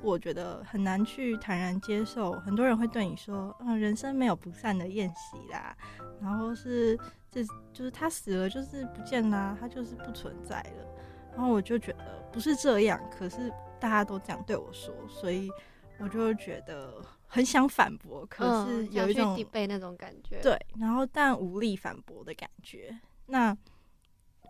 [0.00, 2.32] 我觉得很难去坦然接受。
[2.32, 5.76] 很多人会对你说：“嗯，人生没有不散的宴席啦。”
[6.22, 6.96] 然后是
[7.44, 10.86] 这就是他死了就是不见啦，他就是不存在了。
[11.32, 15.50] 然后我就觉得不是这样，可是大家都这样对我说，所以
[15.98, 20.40] 我就觉得很想反驳，可是有一种被那种感觉。
[20.40, 22.98] 对，然后但无力反驳的感觉。
[23.26, 23.56] 那。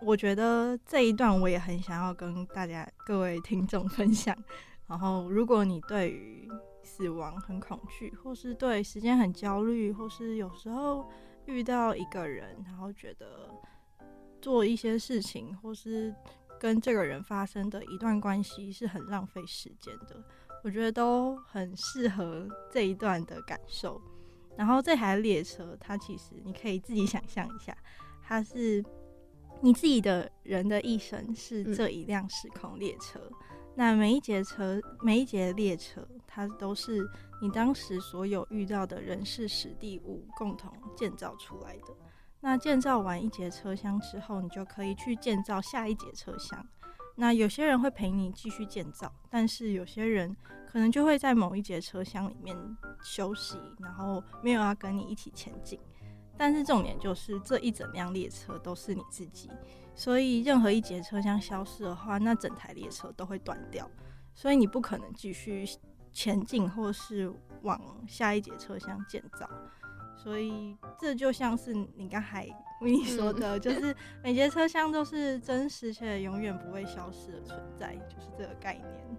[0.02, 4.36] 我觉得这一段我也很想要跟大家各位听众分享。
[4.86, 6.46] 然后，如果你对于
[6.82, 11.10] 死亡很恐惧，或是对时间很焦虑，或是有时候
[11.46, 13.50] 遇到一个人，然后觉得
[14.40, 16.14] 做一些事情，或是
[16.60, 20.22] 跟这个人发生的一段关系是很浪费时间的，
[20.62, 24.00] 我觉得都很适合这一段的感受。
[24.56, 27.76] 然后这台列车，它其实你可以自己想象一下，
[28.22, 28.84] 它是。
[29.62, 37.06] 你自己的人的一生是这一辆时空列车，嗯、那每一节车、每一节列车，它都是
[37.42, 41.94] 你当时所有遇到的人事、史地、物共同建造出来的。
[42.40, 46.66] 那建造完一节车厢之后，你就可以去建造下一节车厢。
[47.16, 50.34] 那有些人会陪你继续建造，但是有些人
[50.66, 52.56] 可能就会在某一节车厢里面
[53.02, 55.78] 休息，然后没有要跟你一起前进。
[56.38, 59.50] 但是重点就是这一整辆列车都是你自己，
[59.96, 63.90] 所以任何一节车厢消失的话，那整台列车都会断掉，
[64.34, 65.66] 所以你不可能继续
[66.12, 67.32] 前进或是
[67.62, 69.48] 往下一节车厢建造。
[70.16, 72.46] 所以这就像是你刚才
[72.82, 79.18] 为你说的，就是每节车厢都是真实且永远不会消失的存在，就是这个概念。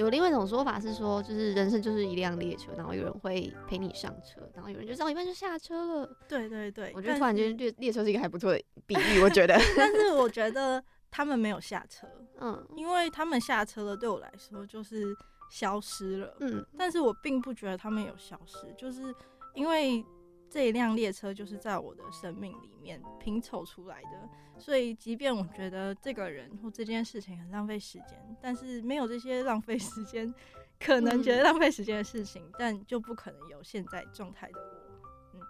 [0.00, 6.16] 有另外一种说法是说，就是人生就是一辆列车，然后有人会陪你上车，然后有人就到一半就下车了。
[6.26, 9.54] 对对对，我觉得突然间列列车是一个还不错的比喻，我觉得。
[9.76, 12.06] 但是我 觉得他们没有下车，
[12.40, 15.14] 嗯，因为他们下车了，对我来说就是
[15.50, 19.14] 消失了，嗯，但是我并不觉得他们有消失，就是
[19.54, 20.02] 因为。
[20.50, 24.28] 这一辆列车就是在我的生命里面拼凑出来的，
[24.58, 30.34] 所以即便我觉得这个人或这件事情很浪费时间，但是没有这些浪费时间，
[30.80, 35.38] 可能觉得浪费时间的事情，嗯、但就不可能有现在状态的我。
[35.38, 35.40] 嗯，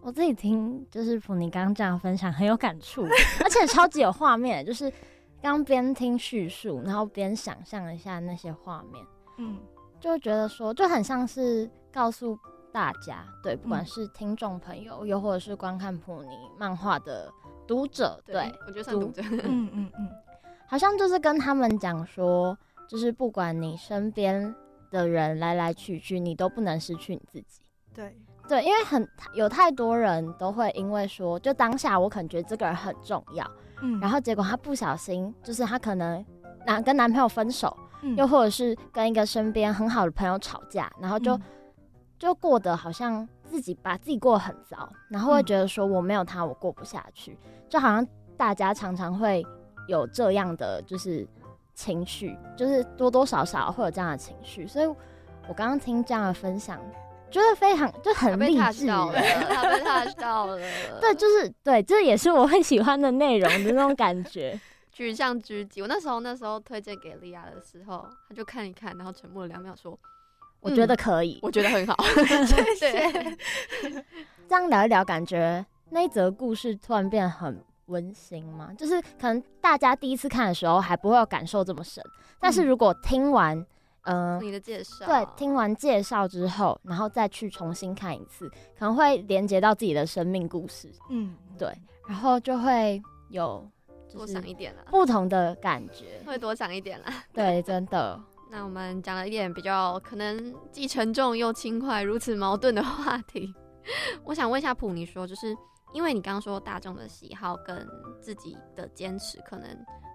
[0.00, 3.02] 我自己听就是普尼刚刚这样分享很有感触，
[3.44, 4.90] 而且超级有画面，就是
[5.42, 9.60] 刚边听叙述，然后边想象一下那些画面，嗯，
[10.00, 12.38] 就觉得说就很像是告诉。
[12.72, 17.28] 大家对，不管是听众朋友，嗯、又或者是观看普尼漫画的
[17.66, 20.08] 读者，对，对我觉得算读者， 嗯嗯嗯，
[20.66, 22.56] 好像就是跟他们讲说，
[22.88, 24.54] 就是不管你身边
[24.90, 27.62] 的人来来去去，你都不能失去你自己。
[27.92, 28.16] 对
[28.48, 33.44] 对，因为很有太多人都会因为说，就当下我可能觉得这个人很重要，
[33.82, 36.24] 嗯，然后结果他不小心，就是他可能
[36.66, 41.36] 男跟男朋友分手，嗯，又或者是跟一个身边很好的朋友吵架，然后就。
[41.36, 41.42] 嗯
[42.20, 48.06] 就过得好像自己把自己过得很糟，然后会觉得说我没有他我过不下去，嗯、就好像
[48.36, 49.42] 大家常常会
[49.88, 51.26] 有这样的就是
[51.74, 56.78] 情绪，就是多多少少会有这样的情绪，所以我刚刚听这样的分享，
[57.30, 60.58] 觉得非常就很励志，他被 touch 到了，
[61.00, 64.60] 对，就是对，这也是我很喜欢的内容的那种感觉，
[64.92, 65.80] 举项狙击。
[65.80, 69.98] 我那时候那时候推荐给莉亚的时候，他就看一看，然后沉默了两秒说。
[70.60, 71.96] 我觉得可以，嗯、我觉得很好。
[72.46, 73.36] 谢谢。
[74.48, 78.72] 这样聊一聊，感觉那一则故事突然变得很温馨嘛。
[78.74, 82.04] 就是可能大家第一次看的时候还不会有感受这么深，
[82.40, 83.56] 但是如果听完，
[84.02, 88.48] 嗯、呃，你的介绍，对，听完介绍之后，然后再去重新看一次，
[88.78, 90.90] 可能会连接到自己的生命故事。
[91.10, 91.72] 嗯，对，
[92.08, 93.68] 然后就会有
[94.12, 97.06] 多想一点了，不同的感觉，会多想一点了。
[97.32, 98.20] 对，真的。
[98.50, 103.54] 那我们讲了一点比较可能既沉重又轻快、如此矛盾的话题。
[104.24, 105.56] 我想问一下普尼说，就是
[105.92, 107.88] 因为你刚刚说大众的喜好跟
[108.20, 109.68] 自己的坚持可能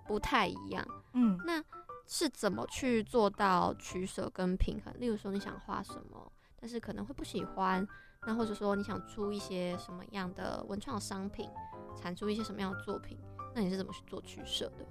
[0.05, 1.63] 不太一样，嗯，那
[2.05, 4.93] 是怎么去做到取舍跟平衡？
[4.99, 7.87] 例如说你想画什么，但是可能会不喜欢，
[8.27, 11.49] 那或者说你想出一些什么样的文创商品，
[11.95, 13.17] 产出一些什么样的作品，
[13.55, 14.85] 那你是怎么去做取舍的？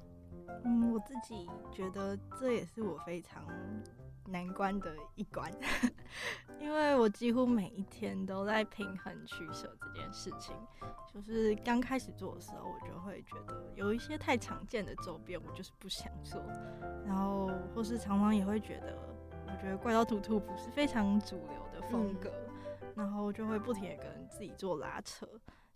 [0.64, 3.44] 嗯，我自己觉得这也是我非常
[4.26, 5.50] 难关的一关，
[6.60, 10.56] 因为我我几乎每一天都在平衡取舍这件事情。
[11.12, 16.42] 就是刚开始做的时候，我就会觉得有一些太常见的周边，我就是不想做。
[17.04, 18.98] 然后或是常常也会觉得，
[19.46, 22.32] 我觉得怪盗图图不是非常主流的风格，
[22.80, 25.28] 嗯、然后就会不停地跟自己做拉扯。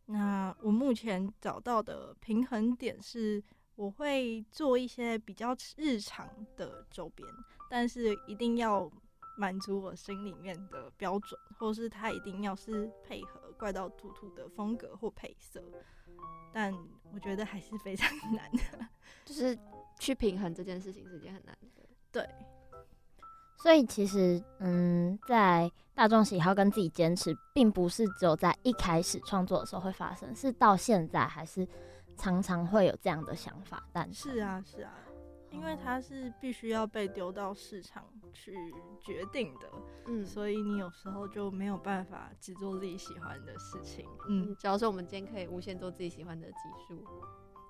[0.06, 3.40] 那我目前找到的平衡点是，
[3.78, 7.28] 我会做一些比较日常的周边，
[7.70, 8.90] 但是一定要
[9.36, 15.62] 满足我心里面的标准，或是它一定要是配合怪盗兔兔的风格或配色。
[16.52, 16.74] 但
[17.12, 18.84] 我觉得还是非常难的，
[19.24, 19.56] 就是
[20.00, 21.88] 去平衡这件事情是一件很难的。
[22.10, 22.28] 对，
[23.62, 31.64] 所以其实，嗯，在大众喜好跟自己坚持，并不是只有在一开始创作的时候会发生，是到现在还是。
[32.18, 34.92] 常常会有这样的想法，但是啊，是啊，
[35.52, 38.04] 因为它是必须要被丢到市场
[38.34, 38.52] 去
[39.00, 39.70] 决定的，
[40.06, 47.02] 嗯，所以你有时候就没有办法只做自己喜欢的事情，嗯，假如说我们今天可以无限做自己喜欢的集数，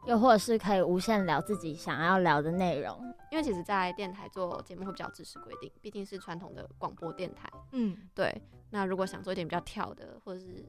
[0.07, 2.99] 又或者是可以无限聊自己想要聊的内容，
[3.31, 8.43] 因为其实，在电台做节目会比较知识规定，毕竟是传统的广播电台，嗯，对。
[8.71, 10.65] 那如果想做一点比较跳的，或者是。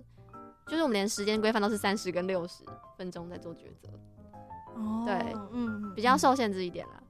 [0.70, 2.64] 就是我们连时间规范都是三十跟六十
[2.96, 3.90] 分钟在做抉择，
[4.76, 7.04] 哦，对，嗯，比较受限制一点啦，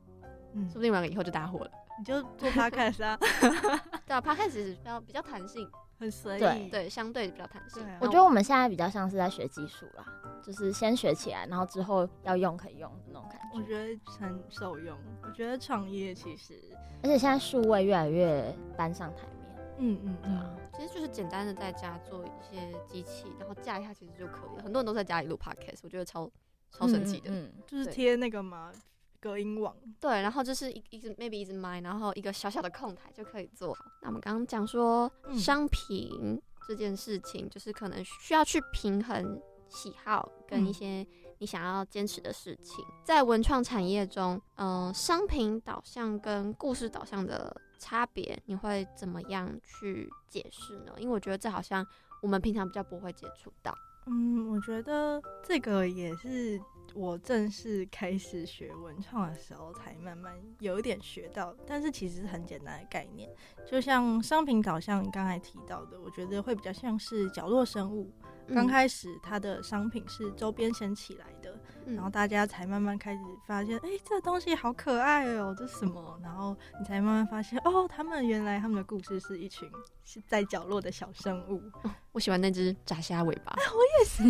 [0.54, 3.18] 嗯，说不定我们两个以后就大火了，你就做 podcast 啊，
[4.08, 7.86] 对啊，podcast 其实比较比较弹性，很随意，对对，相对比较弹性。
[8.00, 10.06] 我觉得我们现在比较像是在学技术啦，
[10.42, 13.50] 就是先学起来，然后之后要用可以用的那种感觉。
[13.54, 16.60] 我觉得很受用，我觉得创业其实，
[17.04, 19.40] 而且现在数位越来越搬上台面。
[19.82, 24.64] 嗯嗯，对啊，其实就是简单的在家做一些机器，然后架一下其实就可以了。
[24.64, 26.32] 很多人都在家里录 podcast，我觉得超
[26.72, 27.30] 超神奇的。
[27.30, 28.72] 嗯，嗯，就是贴那个嘛
[29.20, 33.84] 隔音网，对，然后就是一一个 maybe 一支麦，然后一个小小的控台就可以做好。
[34.02, 41.06] 那我们刚刚讲说商品这件事情，就是可能需要去平衡喜好跟一些
[41.40, 42.86] 你想要坚持的事情。
[43.04, 47.54] 在文创产业中，嗯、呃，商品导向跟故事导向的。
[47.80, 50.94] 差别你会怎么样去解释呢？
[50.98, 51.84] 因为我觉得这好像
[52.22, 53.74] 我们平常比较不会接触到。
[54.06, 56.60] 嗯，我觉得这个也是
[56.96, 63.30] 我正式开始学文创的时候才慢慢有一点学到，但是其实是很简单的概念，
[63.66, 68.12] 就像商品导向你刚才提到的，我觉得会比较像是角落生物。
[68.54, 71.54] 刚开始它的商品是周边先起来的，
[71.86, 76.20] 嗯、然后大家才慢慢开始发现，哎、欸，这个东西好可爱哦、喔，这是什么？
[76.24, 79.70] 然后你才慢慢发现，哦，他们原来他们的故事是一群
[80.04, 81.62] 是在角落的小生物。
[81.84, 84.24] 哦、我喜欢那只炸虾尾巴，啊、 我也是。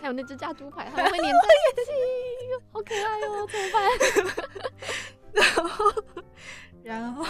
[0.00, 1.34] 还有那只炸猪排，他们会粘在一
[1.84, 1.90] 起，
[2.70, 3.82] 好可爱哦、喔，怎么办？
[5.34, 5.74] 然后。
[6.84, 7.24] 然后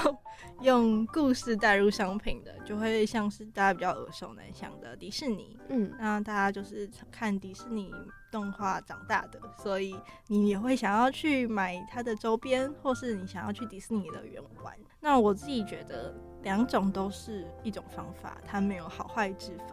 [0.60, 7.92] 用故事带入商品的，就会像是大家比较耳熟能详的迪士尼，嗯，那大家就是看迪士尼
[8.30, 9.94] 动画长大的，所以
[10.28, 14.74] 你也会想要去买它的周边，或是你想要去迪士尼乐园玩。
[15.00, 19.68] 那我自己觉得两种都是一种方法，它没有好坏之分。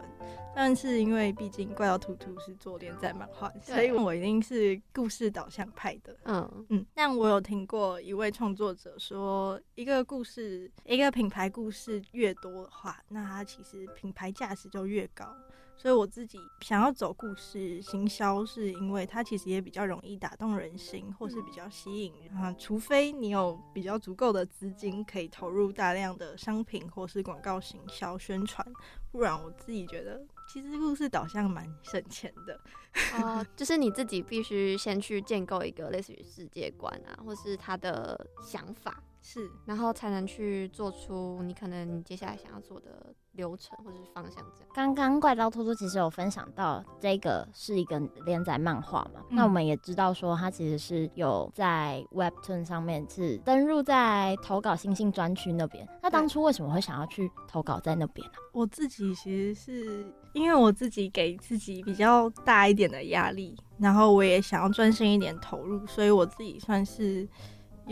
[0.54, 6.16] 但是因为毕竟怪盗图图是做连载漫画，所以我一定是故事导向派的。
[6.24, 15.34] 嗯嗯，但我有听过一位创作者说，一个故事，一个品牌故事越多的话，那它其实品牌价值就越高。
[15.74, 22.54] 所以我自己想要走故事行销，是因为它其实也比较容易打动人心，或是比较吸引人啊。
[22.56, 28.64] 除非你有比较足够的资金，可以投入大量的商品或是广告行销宣传，
[29.10, 32.60] 不然我自己觉得，其实故事导向蛮省钱的。
[33.16, 39.02] 哦、就是你自己必须先去建构一个类似于世界观啊，或是他的想法。
[39.24, 44.68] 是，然后才能去做出你可能你接下来想要做的流程或者是方向这样。
[44.74, 55.88] 刚刚怪盗兔兔其实有分享到这个是一个连载漫画嘛，嗯、那我们也知道说它其实是有在 Webtoon 上面是登入在投稿星星专区那边。
[56.02, 58.32] 那当初为什么会想要去投稿在那边呢？
[58.52, 67.28] 我自己其实是因为我自己给自己比较大一点的压力，然后我也想要专心一点投入，所以我自己算是。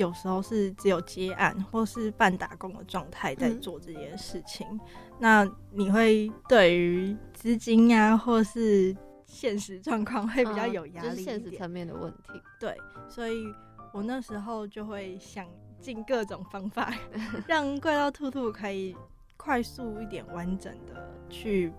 [0.01, 4.81] 有时候是只有接案或是半打工的状态在做这件事情，嗯、
[5.19, 8.97] 那你会对于资金啊或是
[9.27, 12.41] 现实状况会比较有压力、嗯，就是现实层面的问题。
[12.59, 12.75] 对，
[13.11, 13.45] 所以
[13.93, 15.47] 我那时候就会想
[15.83, 16.91] 尽各种方法，
[17.47, 18.97] 让怪盗兔兔可以
[19.37, 21.71] 快速一点、完整的去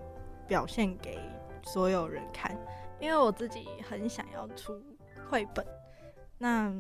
[0.48, 1.18] 表现给
[1.64, 2.56] 所有人看，
[3.00, 4.80] 因为我自己很想要出
[5.28, 5.66] 绘本，
[6.38, 6.72] 那。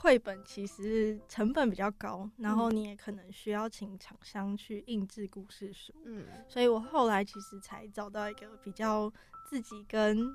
[0.00, 5.92] 绘本其实成本比较高，然后你也可能需要请厂商去印制故事书。
[6.04, 9.12] 嗯，所以我后来其实才找到一个比较
[9.50, 10.32] 自己跟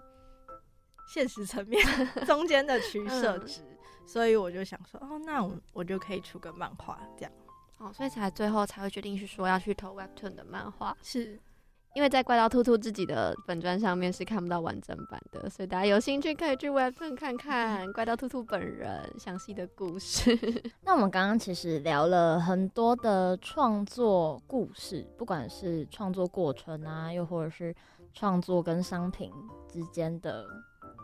[1.07, 1.81] 现实层面
[2.27, 7.31] 中间的取舍值，嗯、所以我就想说，哦，那我我就可以出个漫画这样。
[7.77, 11.39] 哦，所以才最后才会决定去说要去投 Webtoon 的漫画，是
[11.95, 20.37] 因为在怪盗兔兔自己的本专上面是看不到完整版的，所以大家有兴趣可以去 Web 看看怪盗兔兔本人详细的故事。
[20.83, 27.75] 那我们刚刚其实聊了很多的创作故事，不管是创作过程啊，又或者是
[28.13, 29.31] 创作跟商品
[29.67, 30.45] 之间的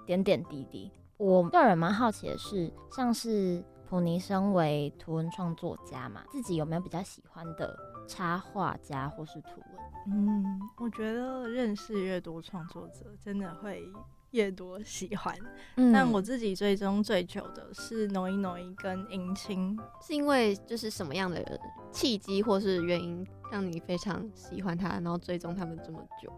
[0.06, 0.92] 点点滴滴。
[1.18, 3.64] 我个人蛮好奇的是，像是。
[3.90, 7.76] 普尼身为图文创作家嘛，自己有没有比较喜欢的
[8.08, 9.86] 插画家或是图文？
[10.08, 13.84] 嗯，我觉得认识越多创作者，真的会
[14.32, 15.36] 越多喜欢。
[15.76, 21.60] 嗯，但我自己最终追求的是挪伊挪伊跟银青，是因为就是什么样的
[21.92, 26.32] 契机或是原因让你非常喜欢他，然后追踪他们这么久？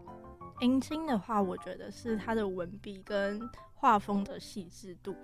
[0.60, 3.40] 银青的话，我觉得是他的文笔跟
[3.74, 5.14] 画风的细致度。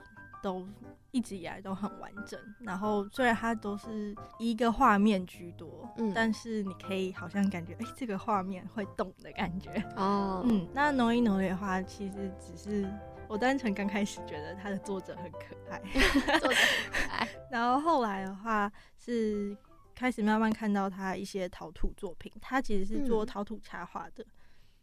[0.43, 0.66] 都
[1.11, 9.72] 一直以来都很完整，然后虽然它都是一个画面居多，嗯，但是你可以好像感觉，哎、欸，这个画面会动的感觉。
[9.97, 12.89] 哦，嗯，那 Noi Noi 的话，其实只是
[13.26, 15.80] 我单纯刚开始觉得它的作者很可爱，
[16.41, 19.57] 作者很可爱，然后后来的话是
[19.95, 24.24] 开始慢慢看到他一些陶土作品，他其实是做陶土插画的，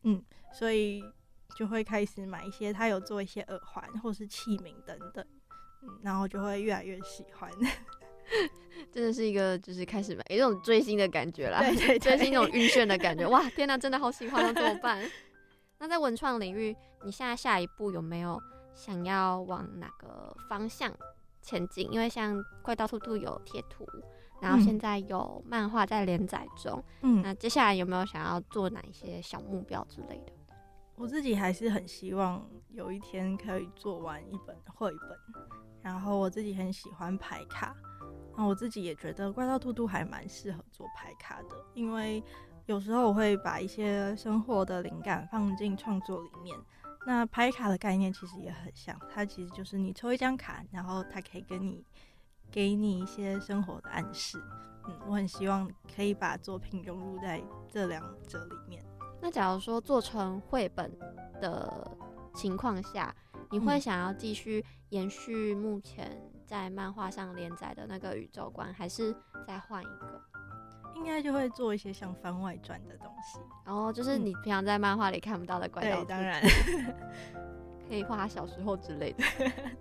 [0.03, 1.03] 嗯，嗯，所以
[1.55, 5.25] 就会开始买一些他有做一些耳环或是器皿等等。
[6.01, 7.49] 然后就会越来越喜欢，
[8.91, 13.27] 真的是一个就是开始有一种追星的感觉啦，对对对，追星那种晕眩的感觉。
[13.29, 15.03] 哇，天哪，真的好喜欢，那怎么办？
[15.79, 18.41] 那在文创领域，你现在下一步有没有
[18.73, 20.91] 想要往哪个方向
[21.41, 21.91] 前进？
[21.91, 23.85] 因为像怪盗兔兔有贴图，
[24.41, 30.31] 然后现在有漫画在连载中，嗯，那接下来有没有想要做哪一些小目标之类的？
[30.95, 35.17] 我自己还是很希望有一天可以做完一本绘本。
[35.81, 37.75] 然后我自己很喜欢排卡，
[38.35, 42.23] 那我自己也觉得怪盗兔兔还蛮适合做排卡的，因为
[42.65, 46.57] 有时候我会把一些生活的灵感放进创作里面。
[47.05, 51.85] 那排卡的概念其实也很像，它其实就是你抽一张卡，然后它可以跟你
[52.49, 54.43] 给你一些生活的暗示。
[54.87, 57.39] 嗯，我很希望可以把作品融入在
[57.69, 58.83] 这两者里面。
[59.25, 60.95] 那假如说做成绘本
[61.41, 61.97] 的
[62.35, 63.11] 情况下，
[63.49, 66.15] 你会想要继续延续目前
[66.45, 69.11] 在漫画上连载的那个宇宙观，还是
[69.47, 70.21] 再换一个？
[70.93, 76.03] 应该就会做一些像番外传的东西，然后就是你平常在漫画里看不到的怪盗。
[76.03, 76.39] 对，当然
[77.89, 79.23] 可以画他小时候之类的，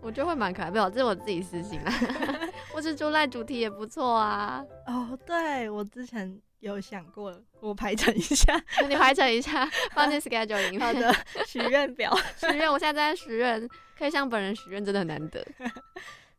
[0.00, 0.70] 我觉得会蛮可爱。
[0.70, 1.92] 没有，这是我自己私心啦。
[2.72, 4.64] 或是猪赖主题也不错啊。
[4.86, 6.40] 哦，对，我之前。
[6.64, 8.58] 有想过，我排成一下，
[8.88, 10.80] 你排成一下，放进 schedule 里 面。
[10.80, 11.14] 好的，
[11.46, 12.10] 许愿表，
[12.40, 15.46] 许愿，我现在在许愿，可以向本人许愿，真的很难得。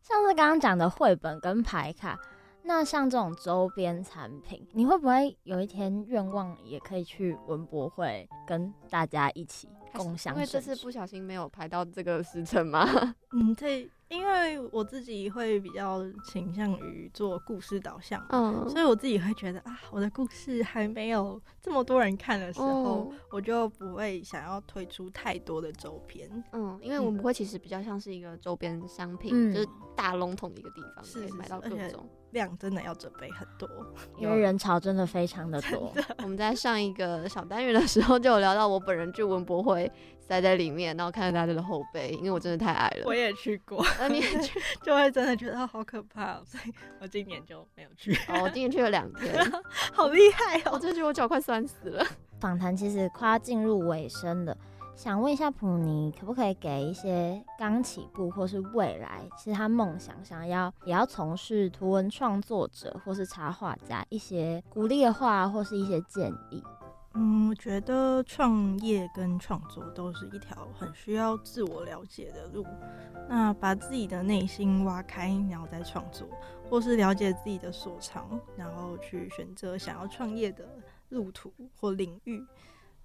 [0.01, 2.19] 像是刚刚讲的绘本跟牌卡，
[2.63, 10.33] 那像这种周边产品，你会不会有一天愿望也可以去文博会跟大家一起共享？
[10.35, 12.85] 因为这次不小心没有排到这个时辰吗？
[13.31, 13.89] 嗯，对。
[14.07, 32.07] 因为我自己会比较倾向于做故事导向，嗯，所以我自己会觉得啊，我的故事还没有这么多人看的时候，嗯、我就不会想要推出太多的周边，嗯，因为我们会其实比较像是一个周边商品，嗯、就是大笼统的一个地方，是可以买到各种。
[32.35, 33.67] 量真的要准备很多，
[34.19, 35.91] 因为人潮真的非常的多。
[35.95, 43.03] 的我们在上一个小单元的时候就有聊到，我本人去文博会塞在里面，然后看着大家的后背，因为我真的太矮了。
[43.05, 48.13] 我也去过， 那你也去， 就会真的觉得好可怕，所以我今年就没有去。
[48.27, 49.33] 哦，我今年去了两天，
[49.93, 50.71] 好厉害哦！
[50.73, 52.05] 我真的觉得我脚快酸死了。
[52.41, 54.55] 访谈其实快要进入尾声了。
[54.95, 66.63] 想问一下普尼，可不可以给一些刚起步或是未来，其实他梦想想要也要从事图文创作者或是插画家一些鼓励的话，或是一些建议？
[67.13, 72.65] 嗯，我觉得创业跟创作都是一条很需要自我了解的路。
[73.27, 76.25] 那把自己的内心挖开，然后再创作，
[76.69, 80.65] 或是了解自己的所长，然后去选择想要创业的
[81.09, 82.41] 路途或领域。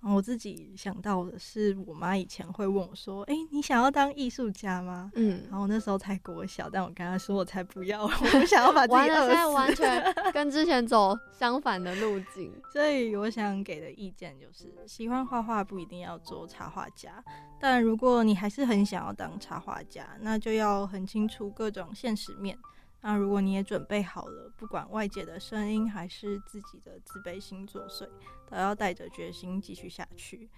[0.02, 12.50] 我自己想到的是，我妈以前会问我说：“哎、欸，你想要当艺术家吗？”嗯，然后我那时候才国小，但我跟她说：“我才不要，我不想要把自己饿死。”现在完全 跟之前走相反的路径。
[12.72, 17.22] 所以我想给的意见就是：喜欢画画不一定要做插画家，
[17.60, 22.56] 但如果你还是很想要当插画家，那就要很清楚各种现实面，
[23.02, 28.08] 那如果你也准备好了，不管外界的声音还是自己的自卑心作祟，
[28.48, 30.48] 都要带着决心继续下去。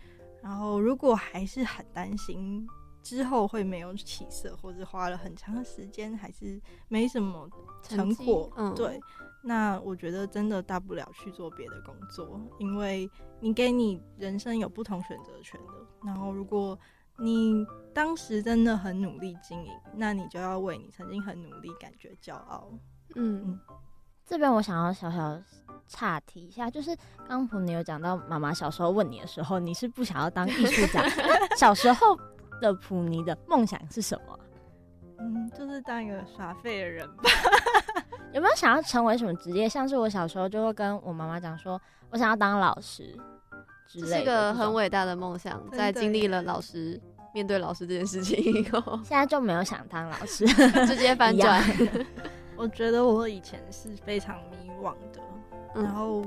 [0.42, 2.66] 然后，如果还是很担心
[3.00, 7.48] 之后会没有起色，或者花了很长的时间还是没什么
[7.82, 9.00] 成果，嗯、对，
[9.44, 15.86] 那我觉得真的大不了去做别的工作，因为你给你人生有不同选择权的。
[16.04, 16.76] 然后，如果
[17.18, 22.68] 你当时真的很努力经营，那你就要为你曾经很努力感觉骄傲。
[23.14, 23.60] 嗯，嗯，
[24.24, 25.40] 这边我想要小小
[25.86, 26.96] 岔题一下，就是
[27.28, 31.02] 刚普尼有讲到妈妈小时候问你的时候，你是不想要当艺术家。
[31.56, 32.16] 小时候
[32.60, 34.38] 的普尼的梦想是什么？
[35.18, 37.24] 嗯，就是当一个耍废的人吧。
[38.32, 39.68] 有没有想要成为什么职业？
[39.68, 41.78] 像是我小时候就会跟我妈妈讲说，
[42.10, 43.14] 我想要当老师。
[44.00, 47.00] 这是一个很伟大的梦想，在经历了老师
[47.34, 50.46] 面对老师这件事情以后， 现在就没有想当老师，
[50.86, 51.62] 直接 翻转。
[52.56, 55.20] 我觉得我以前是非常迷惘的，
[55.74, 56.22] 嗯、然后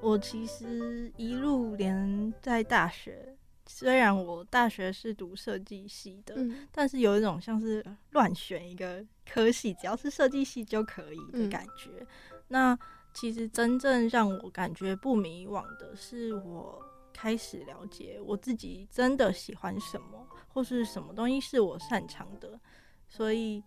[0.00, 3.34] 我其实一路连在大学，
[3.66, 11.90] 虽然我大学是读设计系的，嗯、但是有一种像是乱选一个科系，只要是设计系就可以的感觉。
[12.00, 12.06] 嗯、
[12.48, 12.78] 那
[13.12, 16.80] 其实真正让我感觉不迷惘的是我。
[17.14, 22.60] 开始了解我自己真的喜欢什么，或是什么东西是我擅长的，
[23.08, 23.62] 所以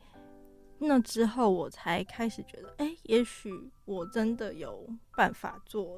[0.78, 4.86] 那之后我才开始觉得，哎、欸，也许我真的有
[5.16, 5.98] 办法做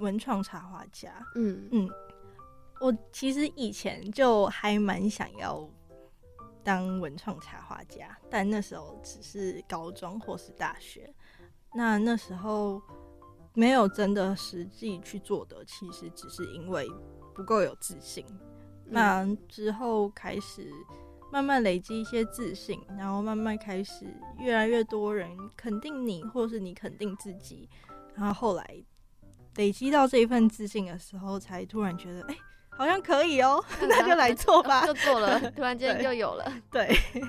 [0.00, 1.24] 文创插画家。
[1.34, 1.88] 嗯嗯，
[2.80, 5.68] 我其实以前就还蛮想要
[6.64, 11.14] 当文创插画家，但那时候只是高中或是大学，
[11.74, 12.82] 那那时候。
[13.54, 16.88] 没有真的实际去做的，其实只是因为
[17.34, 18.24] 不够有自信。
[18.28, 18.38] 嗯、
[18.86, 20.70] 那之后开始
[21.30, 24.06] 慢慢累积一些自信，然后慢慢开始
[24.38, 27.68] 越来越多人肯定你，或是你肯定自己。
[28.14, 28.84] 然后后来
[29.56, 32.40] 累积到这一份自信的时候，才突然觉得，哎、欸，
[32.70, 36.86] 好像可以哦、喔， 那就来做吧，就做了，突然间就有了，对。
[37.12, 37.22] 对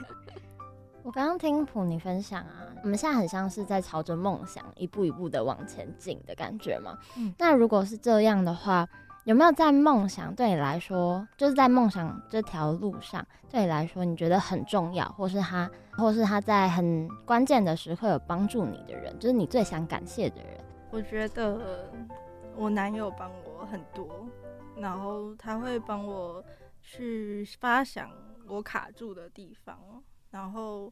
[1.03, 6.97] 我刚刚听普尼分享啊，我们现在很像是在朝着梦想一步一步的往前进的感觉嘛。
[7.17, 8.87] 嗯，那如果是这样的话，
[9.25, 20.57] 有没有在梦想对你来说，就是在梦想这条路上对你来说，你觉得很重要，或是他，或是他在很关键的时刻有帮助你的人，就是你最想感谢的人？
[20.89, 21.91] 我觉得
[22.55, 24.25] 我男友帮我很多，
[24.77, 26.41] 然后他会帮我
[26.81, 28.09] 去发想
[28.47, 29.77] 我卡住的地方。
[30.33, 30.91] 然后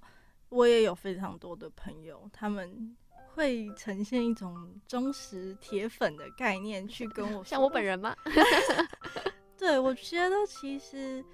[0.49, 2.95] 我也有非常多的朋友，他们
[3.33, 8.15] 会呈现一种忠实铁粉的概念去跟我，像我本人吗？
[9.57, 11.25] 对，我觉得其实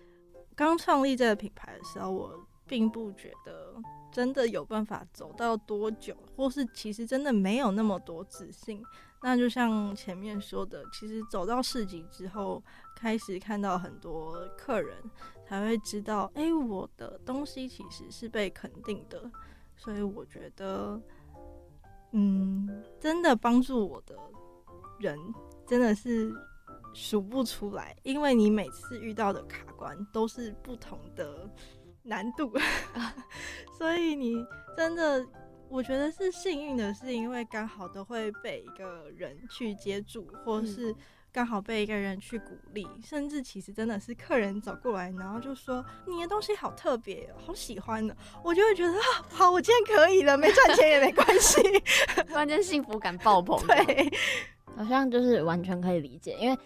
[0.56, 3.76] 刚创立这个品牌的时候，我并不觉得
[4.10, 8.82] 真的有办法走到多久，或是其实真的没有那么多自信。
[9.22, 12.64] 那就像前面说的，其实走到市集之后，
[12.96, 14.96] 开始看到很多客人。
[15.48, 19.32] 才会知道，哎、欸，我的东西其实是被肯定的，
[19.78, 21.02] 所以我觉得，
[22.12, 24.14] 嗯，真的帮助我的
[25.00, 25.18] 人
[25.66, 26.34] 真的是
[26.94, 31.50] 数不出来，因为你每次遇到的卡关都是不同的
[32.04, 32.52] 难度，
[33.78, 34.46] 所以你
[34.76, 35.26] 真的，
[35.70, 40.94] 我觉得是幸运的，是因为刚好都会被一个人去接住，或是。
[41.32, 51.62] 刚好被一个人去鼓励，甚至其实真的是客人走过来，然后就说你的东西好特别，好喜欢的，我就会觉得啊，好，我今天可以了，没赚钱也没关系，
[52.28, 53.60] 突然间幸福感爆棚。
[53.68, 54.12] 对，
[54.76, 56.58] 好像就是完全可以理解，因为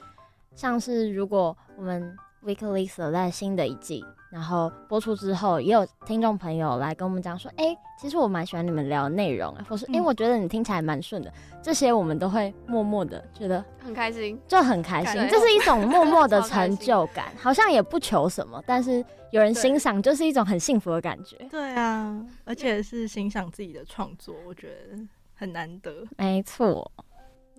[0.56, 2.16] 像是如果我们
[2.46, 4.04] Weekly Select 新的一季。
[4.32, 11.30] 然后播出之后，也有听众朋友来跟我们讲说：“哎、欸，其实我蛮喜欢你们聊的内容，或是哎、欸，我觉得你听起来蛮顺的。”
[11.62, 15.22] 这些我们都会默默的觉得很开心，就很开心。
[15.30, 21.36] 这是一种默默的 成就感，好像也不求什么，但是有人欣赏，就是一种很幸福的感觉。
[21.50, 24.98] 对啊，而且是欣赏自己的创作，我觉得
[25.36, 26.06] 很难得。
[26.18, 26.90] 没错。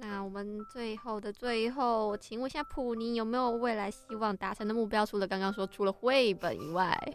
[0.05, 5.07] 那我们最后的最后，请问一下普尼有没有未来希望达成的目标？
[5.07, 7.15] 除了刚刚说除了绘本以外，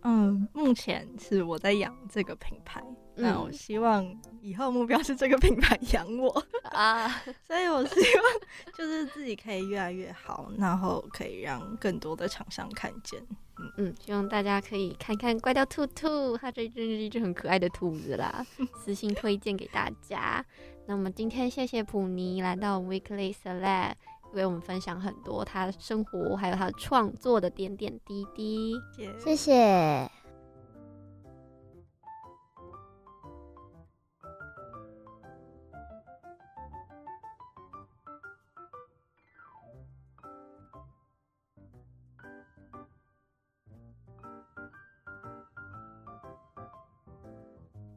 [0.00, 2.82] 嗯，目前是我在养这个品牌，
[3.16, 4.02] 那、嗯、我希望
[4.40, 6.42] 以后目标是这个品牌养我
[6.72, 7.06] 啊，
[7.46, 13.20] 所以我希望就是自己可以越来越好，然后可以让更多的厂商看见。
[13.58, 18.42] 嗯嗯，希望大家可以看看怪掉兔兔，它这真是一只很可爱的兔子啦，
[18.74, 20.42] 私信推荐给大家。
[20.86, 23.94] 那我们今天谢谢普尼来到 Weekly Select，
[24.32, 28.74] 为我们分享很多他生活还有他创作的点点滴滴。
[29.18, 30.10] 谢谢。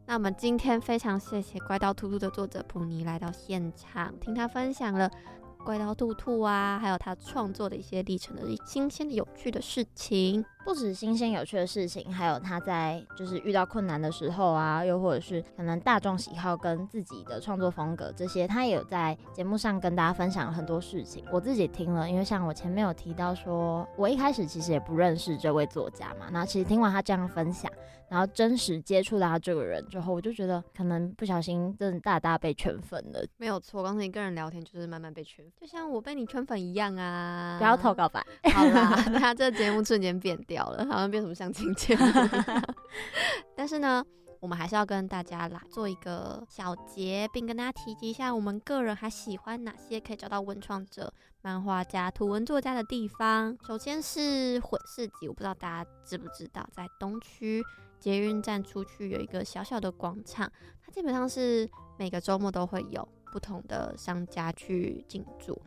[0.09, 5.07] 那我们今天非常谢谢《怪盗兔兔》的作者普尼来到现场，听他分享了。
[5.63, 21.25] 怪盗兔兔啊，还有他创作的一些历程的新鲜的有趣的事情，不止新鲜有趣的事情，还有他在就是遇到困难的时候啊，又或者是可能大众喜好跟自己的创作风格这些，他也有在节目上跟大家分享了很多事情。
[21.31, 27.71] 我自己听了，因为像我前面有提到说，我一开始其实也不认识这位作家嘛，那其实听完他这样分享。
[28.07, 33.23] 然后真实接触到他这个人之后，我就觉得可能不小心真的大大被圈粉了。
[33.37, 37.57] 没有错，刚才一个人聊天就是慢慢被圈粉，就像我被你圈粉一样啊！
[37.59, 38.25] 不要投稿吧。
[38.51, 42.05] 好啦， 他这个节目瞬间变掉了，好像变什么相亲节目。
[43.55, 44.03] 但是呢，
[44.39, 53.57] 我们还是要跟大家来做一个小结，并跟大家提及一下我们个人还喜欢哪些可以找到文创者、漫画家、图文作家的地方。
[53.65, 57.63] 首先是混市集，我不知道大家知不知道，在东区。
[57.99, 60.49] 捷运站出去有一个小小的广场，
[60.81, 65.61] 它基本上是每个周末都会有不同的商家去进驻。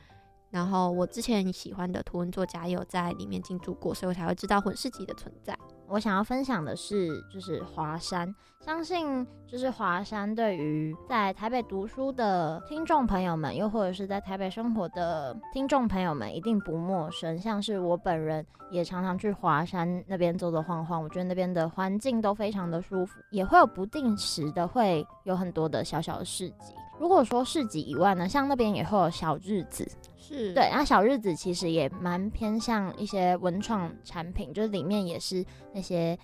[0.53, 5.59] 然后我之前喜欢的图文作家也有在里面进驻过，所以我才会知道混市集的存在。
[5.88, 17.38] 我想要分享的是，就是华山，相信就是华山对于在台北读书的听众朋友们，又或者是在台北生活的听众朋友们，一定不陌生。
[17.38, 26.74] 像是我本人也常常去华山那边走走晃晃，我觉得那边的环境都非常的舒服，也会有不定时的会有很多的小小的市集。
[26.98, 29.90] 如果说市集以外呢，像那边也会有小日子。
[30.33, 36.18] 是对，那小日子其实也蛮偏向一些文创产品，就是里面也是那些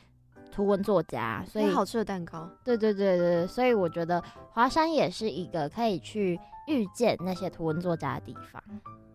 [0.51, 2.49] 图文作家，所以好吃的蛋糕。
[2.65, 8.63] 对对对对，所以我觉得华山也是一个可以去遇见那些图文作家的地方。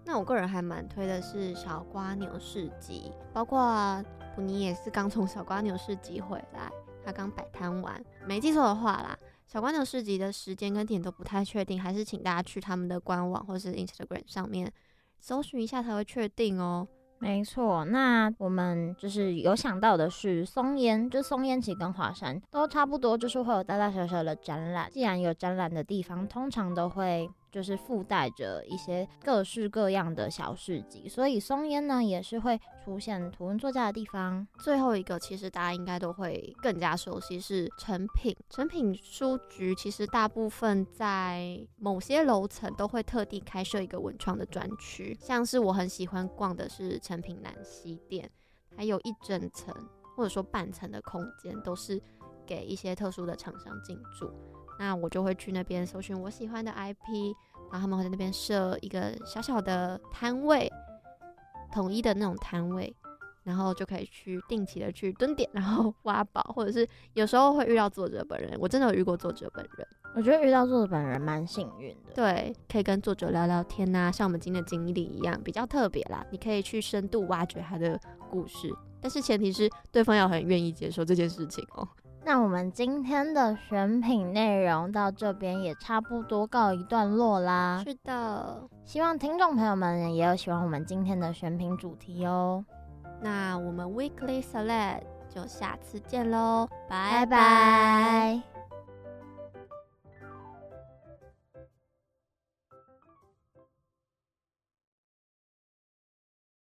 [0.05, 4.03] 那我个人还蛮推的是小瓜牛市集，包括
[4.35, 6.71] 普尼也是刚从小瓜牛市集回来，
[7.03, 9.17] 他刚摆摊完，没记错的话啦。
[9.45, 14.71] 小关牛市集的时间跟点都不太确定，还是请大家去他们的官网或是 Instagram 上面
[15.19, 16.87] 搜寻一下才会确定哦。
[17.19, 24.89] 没错，那我们就是有想到的是松烟，就松烟其实跟华山都差不多，就是会有大大小小的展览。
[24.91, 27.29] 既然有展览的地方，通常都会。
[27.53, 34.45] 就是附带着一些各式各样的小市集，所以松烟呢也是会出现图文作家的地方。
[34.57, 38.35] 最后一个，其实大家应该都会更加熟悉是诚品。
[38.49, 48.27] 诚品书局其实大部分在某些楼层都会特地开设一个文创的专区，像是我很喜欢逛的是诚品南西店，
[48.75, 49.71] 还有一整层
[50.15, 52.01] 或者说半层的空间都是
[52.47, 54.31] 给一些特殊的厂商进驻。
[54.79, 57.33] 那我就会去那边搜寻我喜欢的 IP，
[57.71, 60.71] 然后他们会在那边设一个小小的摊位，
[61.71, 62.95] 统一的那种摊位，
[63.43, 68.57] 然后就可以去定期的去蹲点，然后 挖宝，或者是有时候会遇到作者本人。
[68.59, 72.13] 我真的有遇过作者本人，我觉得遇到作者本人蛮幸运的。
[72.13, 76.25] 对，可以跟作者聊聊天呐，像我们今天的经历一样，比较特别啦。
[76.31, 77.99] 你可以去深度挖掘他的
[78.29, 81.87] 故事，但是前提是对方要很愿意接受这件事情哦。
[82.25, 87.83] 那我们今天的选品内容到这边也差不多告一段落啦。
[87.85, 92.63] 是的，希望听众朋友们也有喜欢我们今天的选品主题哦。
[93.21, 97.25] 那我们 Weekly Select 就下次见喽，拜拜。
[97.25, 98.52] 拜拜。